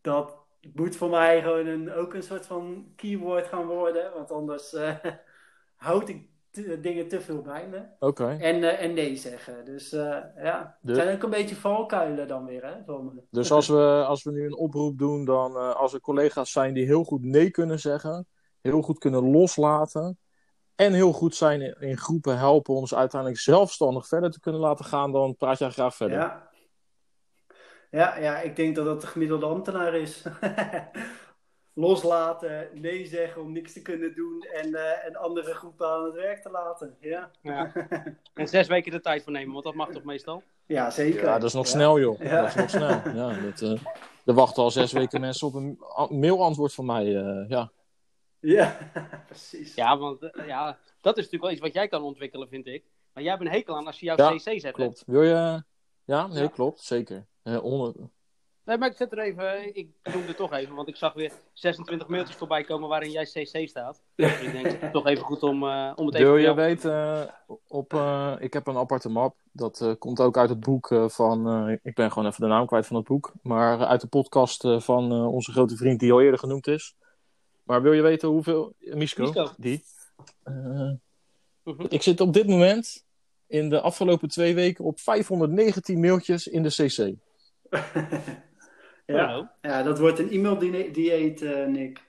[0.00, 0.36] Dat
[0.74, 4.12] moet voor mij gewoon een, ook een soort van keyword gaan worden.
[4.14, 4.94] Want anders eh,
[5.76, 7.82] houd ik te- dingen te veel bij me.
[7.98, 8.36] oké.
[8.40, 9.64] En, en nee zeggen.
[9.64, 12.64] Dus ja, het Dus- zijn ook een beetje valkuilen dan weer.
[12.66, 13.10] Hè, me.
[13.30, 16.84] Dus als we, als we nu een oproep doen, dan als er collega's zijn die
[16.86, 18.26] heel goed nee kunnen zeggen,
[18.60, 20.18] heel goed kunnen loslaten
[20.78, 24.84] en heel goed zijn in, in groepen helpen ons uiteindelijk zelfstandig verder te kunnen laten
[24.84, 26.18] gaan, dan praat jij graag verder.
[26.18, 26.48] Ja.
[27.90, 30.22] Ja, ja, ik denk dat dat de gemiddelde ambtenaar is.
[31.74, 36.14] Loslaten, nee zeggen om niks te kunnen doen en, eh, en andere groepen aan het
[36.14, 36.96] werk te laten.
[37.00, 37.72] Ja, Ja.
[38.34, 40.42] En zes weken de tijd voor nemen, want dat mag toch meestal?
[40.66, 41.24] ja zeker.
[41.24, 41.70] Ja, dat is nog Ja.
[41.70, 42.20] snel, joh.
[42.20, 42.40] Ja.
[42.40, 43.00] Dat is nog snel.
[43.14, 43.80] Ja, dat, eh,
[44.24, 45.78] er wachten al zes weken mensen op een
[46.20, 47.16] mailantwoord van mij.
[47.16, 47.70] eh, ja.
[48.40, 48.78] Ja,
[49.26, 49.74] precies.
[49.74, 52.84] Ja, want eh, ja, dat is natuurlijk wel iets wat jij kan ontwikkelen, vind ik.
[53.12, 54.62] Maar jij hebt een hekel aan als je jouw Ja, CC zet.
[54.62, 54.70] hè?
[54.72, 55.02] Klopt.
[55.06, 55.62] Wil je...
[56.04, 56.48] Ja, nee, Ja.
[56.48, 56.80] klopt.
[56.80, 57.26] Zeker.
[57.42, 57.96] Eh, honderd-
[58.64, 62.08] Nee, maar ik zet er even, ik noemde toch even, want ik zag weer 26
[62.08, 64.02] mailtjes voorbij komen waarin jij CC staat.
[64.14, 66.54] Dus ik denk, het is toch even goed om, eh, om het even Wil je
[66.54, 66.92] weten,
[67.48, 69.36] eh, op, eh, ik heb een aparte map.
[69.52, 72.46] Dat eh, komt ook uit het boek eh, van, eh, ik ben gewoon even de
[72.48, 73.32] naam kwijt van het boek.
[73.42, 76.96] Maar uit de podcast eh, van eh, onze grote vriend die al eerder genoemd is.
[77.68, 79.50] Maar wil je weten hoeveel, Misko, Misko.
[79.56, 79.84] die.
[80.44, 80.94] Mhm.
[81.88, 83.04] ik zit op dit moment
[83.46, 86.96] in de afgelopen twee weken op 519 mailtjes in de CC.
[89.16, 89.56] ja.
[89.60, 92.06] Ja, dat wordt een e-mail-dieet, eh Nick.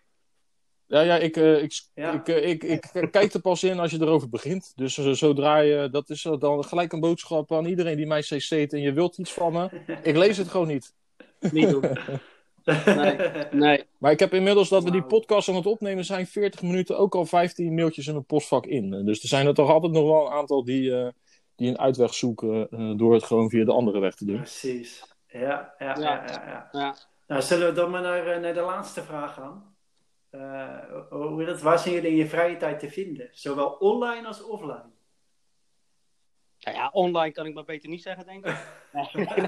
[0.85, 2.13] Ja, ja, ik, eh, ik, Ja.
[2.13, 4.73] ik, eh, ik, ik, kijk er pas in als je erover begint.
[4.75, 8.81] Dus zodra je, dat is dan gelijk een boodschap aan iedereen die mij cc't en
[8.81, 9.69] je wilt iets van me.
[10.03, 10.93] Ik lees het gewoon niet.
[11.51, 11.83] Niet doen.
[12.85, 13.17] Nee.
[13.51, 13.83] Nee.
[13.97, 15.11] Maar ik heb inmiddels dat we die Wauw.
[15.11, 19.05] podcast aan het opnemen zijn 40 minuten ook al 15 mailtjes in een postvak in.
[19.05, 21.07] Dus er zijn er toch altijd nog wel een aantal die, eh,
[21.55, 24.35] die een uitweg zoeken eh, door het gewoon via de andere weg te doen.
[24.37, 25.03] Precies.
[25.27, 25.95] Ja, ja, ja.
[25.99, 26.23] Ja.
[26.27, 26.69] ja, ja.
[26.71, 26.95] Ja.
[27.27, 29.75] Nou, zullen we dan maar naar, eh, naar de laatste vraag gaan?
[30.29, 30.77] Eh,
[31.09, 33.29] hoe dat, waar zijn jullie in je vrije tijd te vinden?
[33.31, 34.97] Zowel online als offline.
[36.59, 38.57] Nou ja, online kan ik maar beter niet zeggen, denk ik.
[38.91, 39.47] Nee, nee.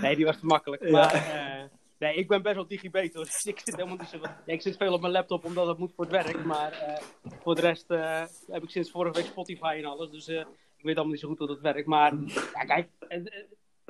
[0.00, 0.84] Nee, die was te makkelijk.
[0.84, 0.90] Ja.
[0.90, 1.64] Maar eh,
[1.98, 3.24] nee, ik ben best wel digibet hoor.
[3.24, 4.18] Dus ik zit helemaal niet zo...
[4.20, 6.44] Ja, ik zit veel op mijn laptop omdat het moet voor het werk.
[6.44, 7.02] Maar eh,
[7.42, 10.10] voor de rest eh, heb ik sinds vorige week Spotify en alles.
[10.10, 10.46] Dus ik
[10.82, 11.86] weet allemaal niet zo goed hoe dat werkt.
[11.86, 12.14] Maar
[12.54, 12.88] ja, kijk,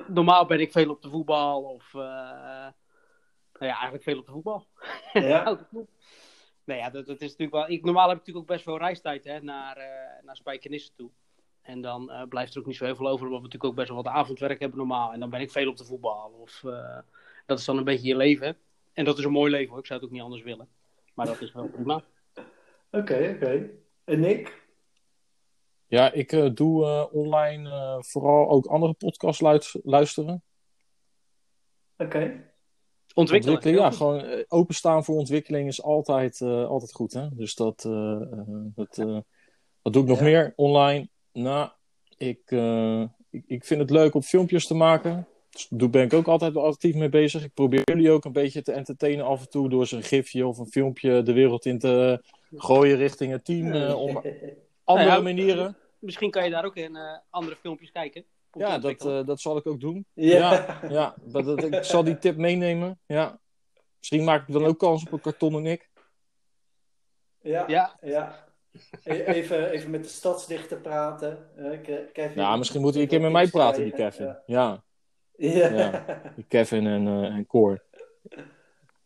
[0.07, 1.63] normaal ben ik veel op de voetbal.
[1.63, 4.65] Of nou ja, eigenlijk veel op de voetbal.
[5.13, 5.59] Ja.
[6.65, 7.69] Nee, ja, dat, dat is natuurlijk wel.
[7.69, 11.09] Ik, normaal heb ik natuurlijk ook best veel reistijd hè, naar, eh naar Spijkenisse toe.
[11.61, 13.75] En dan eh, blijft er ook niet zo heel veel over, omdat we natuurlijk ook
[13.75, 15.13] best wel wat avondwerk hebben normaal.
[15.13, 16.37] En dan ben ik veel op de voetbal.
[16.41, 16.99] Of, eh,
[17.45, 18.57] dat is dan een beetje je leven.
[18.93, 20.67] En dat is een mooi leven hoor, ik zou het ook niet anders willen.
[21.13, 22.03] Maar dat is wel prima.
[22.91, 23.69] Oké, oké.
[24.03, 24.63] En Nick?
[25.87, 29.41] Ja, ik eh, doe eh, online eh, vooral ook andere podcasts
[29.83, 30.43] luisteren.
[31.97, 32.53] Oké.
[33.15, 33.55] Ontwikkelen.
[33.55, 37.13] Ontwikkelen, ja, gewoon eh, openstaan voor ontwikkeling is altijd, eh, altijd goed.
[37.13, 37.27] Hè?
[37.31, 38.21] Dus dat, eh,
[38.75, 39.17] dat, eh,
[39.81, 40.23] wat doe ik nog Ja.
[40.23, 41.07] meer online?
[41.33, 41.69] Nou,
[42.17, 45.27] ik, eh, ik, ik vind het leuk om filmpjes te maken.
[45.49, 47.43] Dus daar ben ik ook altijd wel actief mee bezig.
[47.43, 50.47] Ik probeer jullie ook een beetje te entertainen af en toe door ze een gifje
[50.47, 52.23] of een filmpje de wereld in te
[52.55, 53.71] gooien richting het team.
[53.71, 54.25] eh, om andere
[54.85, 55.77] Nou ja, manieren.
[55.99, 58.25] Misschien kan je daar ook in eh, andere filmpjes kijken.
[58.57, 60.05] Ja, dat, eh, dat zal ik ook doen.
[60.13, 60.37] ja.
[60.37, 62.99] Ja, ja dat, dat- ik zal die tip meenemen.
[63.05, 63.39] Ja.
[63.97, 65.89] Misschien maak ik dan ook kans op een kartonnen ik.
[67.41, 67.63] ja.
[67.67, 68.43] ja, ja.
[69.03, 71.49] E- Even, even met de stadsdichter praten.
[71.55, 72.41] eh, Ke- Kevin.
[72.41, 74.25] Ja, misschien moet hij een keer met mij praten, die Kevin.
[74.25, 74.41] Ja.
[74.45, 74.83] Ja,
[75.37, 75.69] Ja.
[75.69, 76.05] Ja.
[76.35, 77.83] die Kevin en, eh en Cor.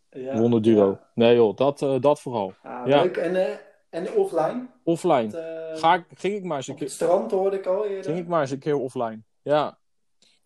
[0.09, 0.37] Ja.
[0.37, 0.99] Wonderduo.
[1.13, 2.53] Nee joh, dat, eh, dat vooral.
[2.63, 3.01] Ah, Ja.
[3.01, 3.17] Leuk.
[3.17, 3.55] En, eh,
[3.89, 4.67] en offline?
[4.83, 5.37] Offline.
[5.37, 7.85] Eh, Ga ik, ging, ik maar eens een op het keer, strand hoorde ik al
[7.85, 8.03] eerder.
[8.03, 9.23] ging ik maar eens een keer offline.
[9.41, 9.77] Ja.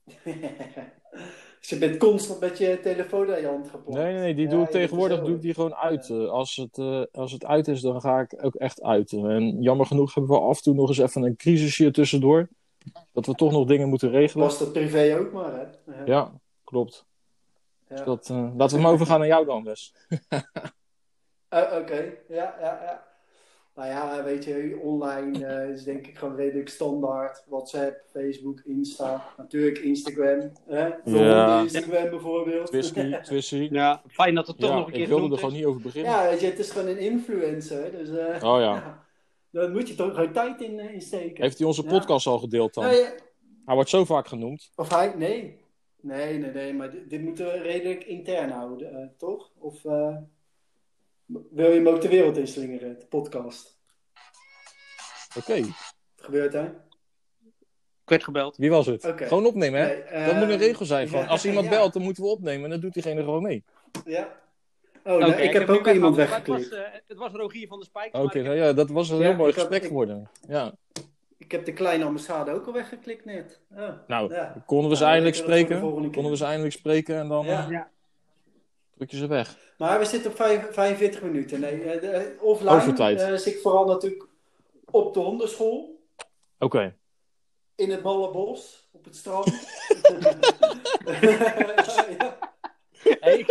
[1.59, 3.97] dus je bent constant met je telefoon aan je hand gepakt.
[3.97, 6.09] Nee, nee, nee, die Ja, doe ik tegenwoordig doe ik die gewoon uit.
[6.09, 9.11] Eh, als, het, eh, als het uit is, dan ga ik ook echt uit.
[9.11, 12.49] En jammer genoeg hebben we af en toe nog eens even een crisisje tussendoor.
[13.11, 14.45] Dat we toch nog dingen moeten regelen.
[14.45, 15.53] Was dat privé ook maar,
[15.85, 16.03] hè?
[16.03, 16.31] Ja,
[16.63, 17.05] klopt.
[17.87, 17.95] Ja.
[17.95, 19.93] Dus dat, eh, laten we maar overgaan naar jou dan, Wes.
[21.47, 23.12] Eh, Oké, ja, ja, ja.
[23.75, 27.43] Nou ja, weet je, online eh, is denk ik gewoon redelijk standaard.
[27.47, 29.25] WhatsApp, Facebook, Insta.
[29.37, 30.51] Natuurlijk Instagram.
[30.67, 30.89] Hè?
[31.05, 31.61] Ja.
[31.61, 32.67] Instagram bijvoorbeeld.
[32.67, 33.67] Twisky, Twisky.
[33.71, 35.81] Ja, fijn dat het toch Ja, nog een keer ik wilde er gewoon niet over
[35.81, 36.11] beginnen.
[36.11, 37.91] Ja, weet je, het is gewoon een influencer.
[37.91, 39.05] Dus eh, Oh ja.
[39.51, 41.43] daar moet je toch gewoon tijd in, eh, in steken.
[41.43, 41.89] Heeft hij onze Ja.
[41.89, 42.83] podcast al gedeeld dan?
[42.83, 43.09] Nou ja,
[43.65, 44.71] Hij wordt zo vaak genoemd.
[44.75, 45.61] of hij, nee.
[46.01, 49.51] Nee, nee, nee, maar dit, dit moeten we redelijk intern houden, toch?
[49.59, 50.17] Of eh,
[51.51, 53.77] wil je hem ook de wereld inslingeren, de podcast?
[55.37, 56.65] Oké, Wat gebeurt er?
[58.03, 58.57] Ik werd gebeld.
[58.57, 59.05] wie was het?
[59.05, 59.27] Oké.
[59.27, 59.87] Gewoon opnemen, hè?
[59.87, 61.09] Nee, dat moet een regel zijn.
[61.09, 61.69] Ja, Als iemand ja.
[61.71, 63.63] belt, dan moeten we opnemen en dan doet diegene gewoon mee.
[64.05, 64.41] Ja.
[65.05, 66.63] Oh, nou, Oké, ik heb ook iemand weggeklikt.
[66.63, 68.15] Het was, eh, het was Rogier van de Spijk.
[68.15, 70.29] Oké, nou ja, dat was een Ja, heel mooi gesprek geworden.
[70.47, 70.73] Ja.
[71.37, 73.61] Ik heb de kleine ambassade ook al weggeklikt net.
[73.75, 74.63] Oh, Nou, ja.
[74.65, 75.79] konden we ze Nou, eindelijk spreken?
[76.11, 77.63] Konden we ze eindelijk spreken en dan Ja.
[77.65, 77.91] eh, Ja.
[78.95, 79.57] Druk je ze weg.
[79.77, 81.59] Maar we zitten op vijf- 45 minuten.
[81.59, 83.19] Nee, eh, de- eh, offline Overtijd.
[83.21, 84.25] eh, zit ik vooral natuurlijk
[84.91, 86.01] op de hondenschool.
[86.59, 86.95] Oké.
[87.75, 89.45] In het Ballenbos, op het strand.
[90.19, 90.37] ja.
[93.19, 93.49] Hey, ik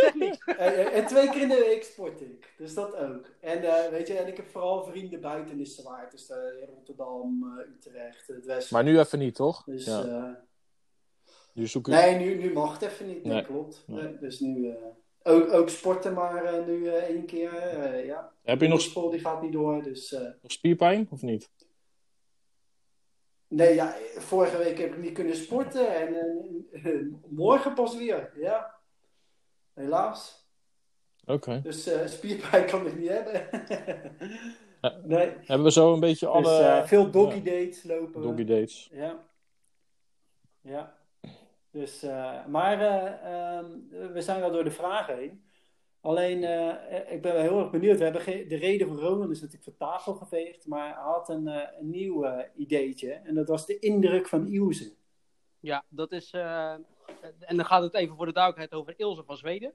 [0.58, 2.54] en, en twee keer in de week sport ik.
[2.58, 3.26] Dus dat ook.
[3.40, 6.10] En, eh, weet je, en ik heb vooral vrienden buiten is te waard.
[6.10, 6.36] Dus eh,
[6.74, 8.74] Rotterdam, Utrecht, het Westen.
[8.76, 9.64] Maar nu even niet, toch?
[9.64, 10.04] Dus, ja.
[10.04, 10.28] eh,
[11.52, 11.94] Nu zoek ik...
[11.94, 13.24] nee, nu, nu mag het even niet.
[13.24, 13.44] Nee, Nee.
[13.44, 13.82] klopt.
[13.86, 14.02] Nee.
[14.02, 14.74] Nee, dus nu eh,
[15.22, 17.54] ook, ook sporten maar eh, nu eh, één keer.
[17.56, 18.32] eh, ja.
[18.42, 19.82] Heb je nog, school die gaat niet door.
[19.82, 20.10] Dus,
[20.42, 21.50] nog spierpijn of niet?
[23.48, 25.94] nee, ja, vorige week heb ik niet kunnen sporten.
[25.94, 26.70] En
[27.28, 28.32] morgen pas weer.
[28.36, 28.74] Ja.
[29.74, 30.46] Helaas.
[31.26, 31.60] Oké.
[31.62, 33.48] Dus spierpijn kan ik niet hebben.
[35.04, 35.32] Nee.
[35.38, 38.22] Hebben we zo een beetje alle Dus eh, veel doggy dates lopen.
[38.22, 38.88] doggy dates?
[38.92, 39.24] Ja.
[40.60, 40.96] Ja.
[41.72, 43.66] Dus, eh, maar eh, ehm,
[44.12, 45.44] we zijn wel door de vragen heen.
[46.00, 47.98] Alleen, eh, ik ben wel heel erg benieuwd.
[47.98, 51.48] We hebben de reden voor Roman is natuurlijk van tafel geveegd, maar hij had een,
[51.48, 53.12] eh, een nieuw ideetje.
[53.12, 54.92] En dat was de indruk van Ilse.
[55.60, 56.30] Ja, dat is.
[56.30, 56.72] eh,
[57.40, 59.72] en dan gaat het even voor de duidelijkheid over Ilse van Zweden.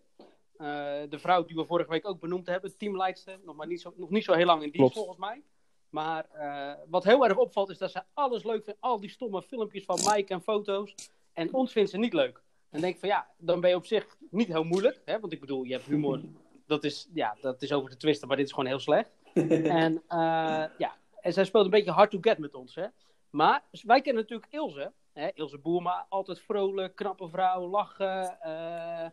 [0.57, 0.65] Eh,
[1.09, 3.39] de vrouw die we vorige week ook benoemd hebben, teamleidster.
[3.45, 4.95] Nog, maar niet zo, nog niet zo heel lang in dienst Klopt.
[4.95, 5.41] volgens mij.
[5.89, 8.81] Maar eh, wat heel erg opvalt is dat ze alles leuk vindt.
[8.81, 10.95] Al die stomme filmpjes van Mike en foto's.
[11.37, 12.41] En ons vindt ze niet leuk.
[12.69, 15.01] En denk van ja, dan ben je op zich niet heel moeilijk.
[15.05, 15.19] Hè?
[15.19, 16.21] Want ik bedoel, je hebt humor.
[16.65, 19.09] Dat is, ja, dat is over te twisten, maar dit is gewoon heel slecht.
[19.83, 22.75] en eh, ja, en zij speelt een beetje hard to get met ons.
[22.75, 22.85] Hè?
[23.29, 24.91] Maar wij kennen natuurlijk Ilse.
[25.13, 25.29] Hè?
[25.33, 28.39] Ilse Boerma, altijd vrolijk, knappe vrouw, lachen.
[28.41, 29.09] eh,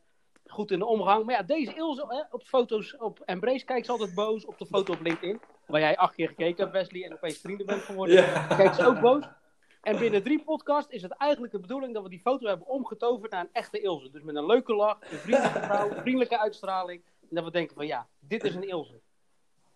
[0.46, 1.24] goed in de omgang.
[1.24, 4.44] Maar ja, deze Ilse hè, op foto's op Embrace kijkt ze altijd boos.
[4.44, 7.66] Op de foto op LinkedIn, waar jij acht keer gekeken hebt, Wesley, en opeens vrienden
[7.66, 8.16] bent geworden.
[8.16, 8.46] Ja.
[8.46, 9.24] Kijkt ze ook boos.
[9.84, 13.30] En binnen drie podcasts is het eigenlijk de bedoeling dat we die foto hebben omgetoverd
[13.32, 14.10] naar een echte Ilse.
[14.10, 17.02] Dus met een leuke lach, een vriendelijke vrouw, een vriendelijke uitstraling.
[17.20, 19.00] En dat we denken van ja, dit is een Ilse.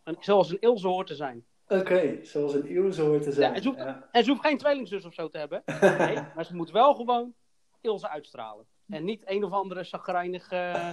[0.04, 1.44] En zoals een Ilse hoort te zijn.
[1.68, 3.48] Oké, zoals een Ilse hoort te zijn.
[3.50, 4.08] Ja, en ze hoeft- Ja.
[4.12, 5.62] En ze hoeft geen tweelingzus of zo te hebben.
[5.98, 7.34] Nee, maar ze moet wel gewoon
[7.80, 8.66] Ilse uitstralen.
[8.88, 10.90] En niet een of andere chagrijnige eh,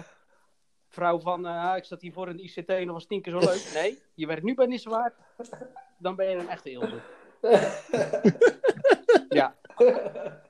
[0.89, 1.45] vrouw van...
[1.47, 3.71] eh, ik zat hier voor een ICT en dat was tien keer zo leuk.
[3.81, 5.13] Nee, je werkt nu bij Nissewaard.
[5.97, 6.99] Dan ben je een echte Ilse.
[9.29, 9.55] Ja,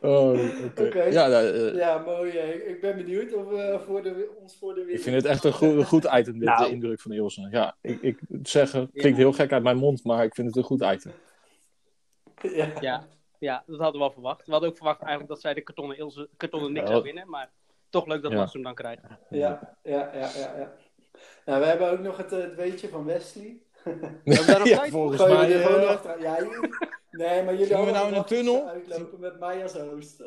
[0.00, 0.38] Oh,
[0.78, 1.02] oké.
[1.02, 2.30] Ja, nou, eh, Ja, mooi.
[2.30, 5.02] eh, Ik ben benieuwd of we voor de, ons voor de ik winnaar...
[5.04, 6.64] vind het echt een goed, een goed item, dit, Nou.
[6.64, 7.48] de indruk van Ilse.
[7.50, 10.56] Ja, ik, ik het zeggen, klinkt heel gek uit mijn mond, maar ik vind het
[10.56, 11.12] een goed item.
[12.60, 12.72] Ja.
[12.80, 13.06] ja,
[13.38, 14.46] ja, dat hadden we al verwacht.
[14.46, 16.90] We hadden ook verwacht eigenlijk dat zij de kartonnen, Ilse, kartonnen niks Ja.
[16.92, 17.28] zou winnen.
[17.28, 17.50] Maar
[17.90, 18.48] toch leuk dat Ja.
[18.52, 19.02] Hem dan krijgt.
[19.30, 20.56] Ja, ja, ja, ja.
[20.58, 20.72] ja.
[21.46, 23.56] Nou, we hebben ook nog het, eh, het weetje van Wesley.
[24.64, 25.50] Ja, volgens mij...
[25.62, 26.20] gewoon eh, achteraan.
[26.20, 26.68] Ja, jullie-
[27.10, 28.68] nee, maar jullie nou in een tunnel?
[28.68, 30.18] Uitlopen met mij als host.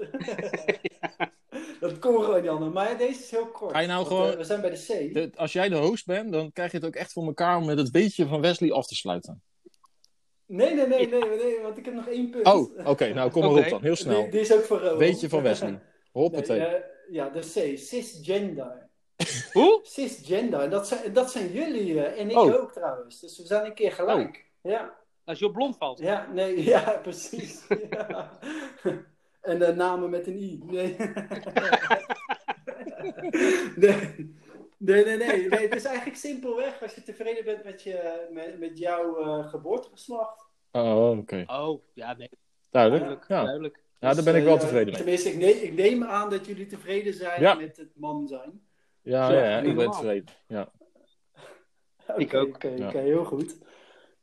[1.80, 2.74] Dat kon gewoon niet anders.
[2.74, 3.72] Maar deze is heel kort.
[3.72, 4.76] Ga je nou gewoon- eh, we zijn bij de
[5.10, 5.14] C.
[5.14, 7.66] de- als jij de host bent, dan krijg je het ook echt voor elkaar om
[7.66, 9.42] met het weetje van Wesley af te sluiten.
[10.46, 12.46] Nee, nee, nee, nee, nee, want ik heb nog één punt.
[12.46, 14.22] Oh, oké, nou kom maar op dan, heel snel.
[14.22, 14.98] Die, die is ook voor Rowan.
[14.98, 15.70] Weetje van Wesley.
[15.70, 15.80] Nee,
[16.12, 16.60] Hoppatee.
[16.66, 17.78] eh, ja, de C.
[17.78, 18.89] Cisgender.
[19.54, 19.80] Hoe?
[19.84, 20.60] Cisgender.
[20.60, 22.54] En dat zijn, dat zijn jullie eh, en ik Oh.
[22.62, 23.20] ook trouwens.
[23.20, 24.46] Dus we zijn een keer gelijk.
[24.62, 24.98] Ja.
[25.26, 26.00] Als je op blond valt.
[26.00, 27.68] Ja, nee, ja, precies.
[27.90, 28.32] Ja.
[29.42, 30.60] En de namen met een i.
[30.66, 30.96] Nee.
[33.76, 34.38] nee.
[34.78, 35.60] Nee, nee, nee, nee.
[35.62, 40.46] Het is eigenlijk simpelweg als je tevreden bent met, je, met, met jouw eh, geboortegeslacht.
[40.72, 41.44] Oh, oké.
[41.48, 42.30] Oh, ja, nee,
[42.70, 43.04] Duidelijk.
[43.04, 43.26] duidelijk.
[43.28, 43.44] Ja.
[43.44, 43.80] duidelijk.
[44.00, 44.96] ja, daar ben ik wel eh, tevreden mee.
[44.96, 47.54] Tenminste, ik neem, ik neem aan dat jullie tevreden zijn Ja.
[47.54, 48.68] met het man zijn.
[49.02, 50.34] Ja, Ja, ja, ja, ik ben tevreden.
[50.48, 50.72] Ja.
[52.08, 52.56] Oké, Ik ook.
[52.56, 53.58] Oké, heel goed.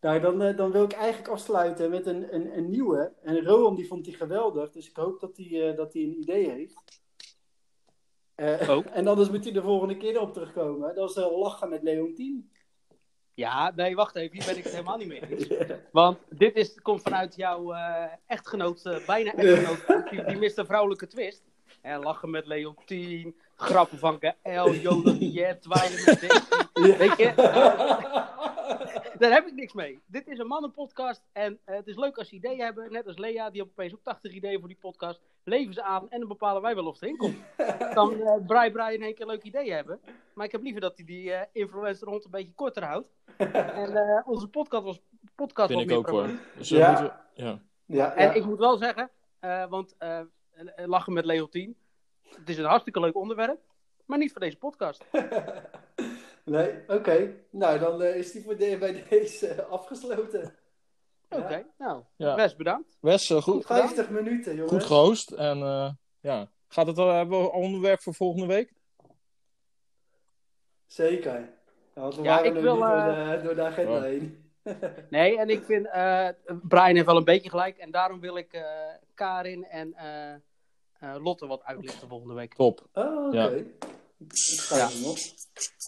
[0.00, 3.12] Nou, dan, eh, dan wil ik eigenlijk afsluiten met een, een, een nieuwe.
[3.22, 6.50] En Rowan die vond die geweldig, dus ik hoop dat hij dat hij een idee
[6.50, 6.82] heeft.
[8.34, 8.84] Eh, Oh.
[8.92, 10.94] En anders moet hij de volgende keer op terugkomen.
[10.94, 12.50] Dat is eh, lachen met Leontien.
[13.34, 14.36] Ja, nee, wacht even.
[14.36, 15.48] Hier ben ik het helemaal niet mee eens.
[15.92, 20.66] Want dit is, komt vanuit jouw eh, echtgenoot, eh, bijna echtgenoot, die, die mist een
[20.66, 21.42] vrouwelijke twist.
[21.80, 26.96] Hè, lachen met Leontien, grappen van Gaël, Jolien, dweilen met Daisy.
[26.98, 27.32] Weet je,
[29.18, 30.00] daar heb ik niks mee.
[30.06, 32.92] Dit is een mannenpodcast en eh, het is leuk als ze ideeën hebben.
[32.92, 35.20] Net als Lea, die opeens ook 80 ideeën voor die podcast.
[35.44, 37.36] Leven ze aan en dan bepalen wij wel of het erin komt.
[37.94, 40.00] Dan eh Brai Brai in één keer leuke ideeën hebben.
[40.34, 43.10] Maar ik heb liever dat hij die eh, influencer rond een beetje korter houdt.
[43.36, 45.00] En eh, onze podcast was
[45.34, 46.28] podcast Vind ik ook hoor.
[46.56, 46.90] Dus, eh, Ja.
[46.90, 47.58] moeten ja.
[47.84, 48.32] Ja, En ja.
[48.32, 49.10] ik moet wel zeggen,
[49.40, 50.20] eh, want eh,
[50.86, 51.76] lachen met Leontien.
[52.22, 53.60] Het is een hartstikke leuk onderwerp,
[54.04, 55.04] maar niet voor deze podcast.
[56.44, 57.34] Nee, oké.
[57.50, 60.54] Nou, dan eh, is die voor de, bij deze afgesloten.
[61.28, 61.64] Oké, Ja.
[61.78, 62.34] nou, Ja.
[62.34, 62.96] best bedankt.
[63.00, 64.72] Wes, eh, goed, 50 minuten, jongens.
[64.72, 65.30] goed gehost.
[65.30, 65.90] En eh,
[66.20, 68.72] ja, gaat het al, hebben we onderwerp voor volgende week?
[70.86, 71.38] Zeker.
[71.94, 74.02] Ja, want we Ja, waren ik wil, niet door, de, door de agenda Ja.
[74.02, 74.45] heen.
[75.10, 76.28] Nee, en ik vind, eh
[76.62, 77.76] Brian heeft wel een beetje gelijk.
[77.76, 78.62] En daarom wil ik eh,
[79.14, 82.54] Karin en eh, eh, Lotte wat uitlichten volgende week.
[82.54, 82.86] Top.
[82.92, 83.36] Oh, oké.
[83.36, 83.50] Ja.
[84.68, 84.88] Ja.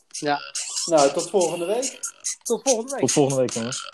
[0.09, 0.39] Ja,
[0.87, 1.99] Nou, tot volgende week.
[2.43, 3.01] tot volgende week.
[3.01, 3.89] Tot volgende week, jongens.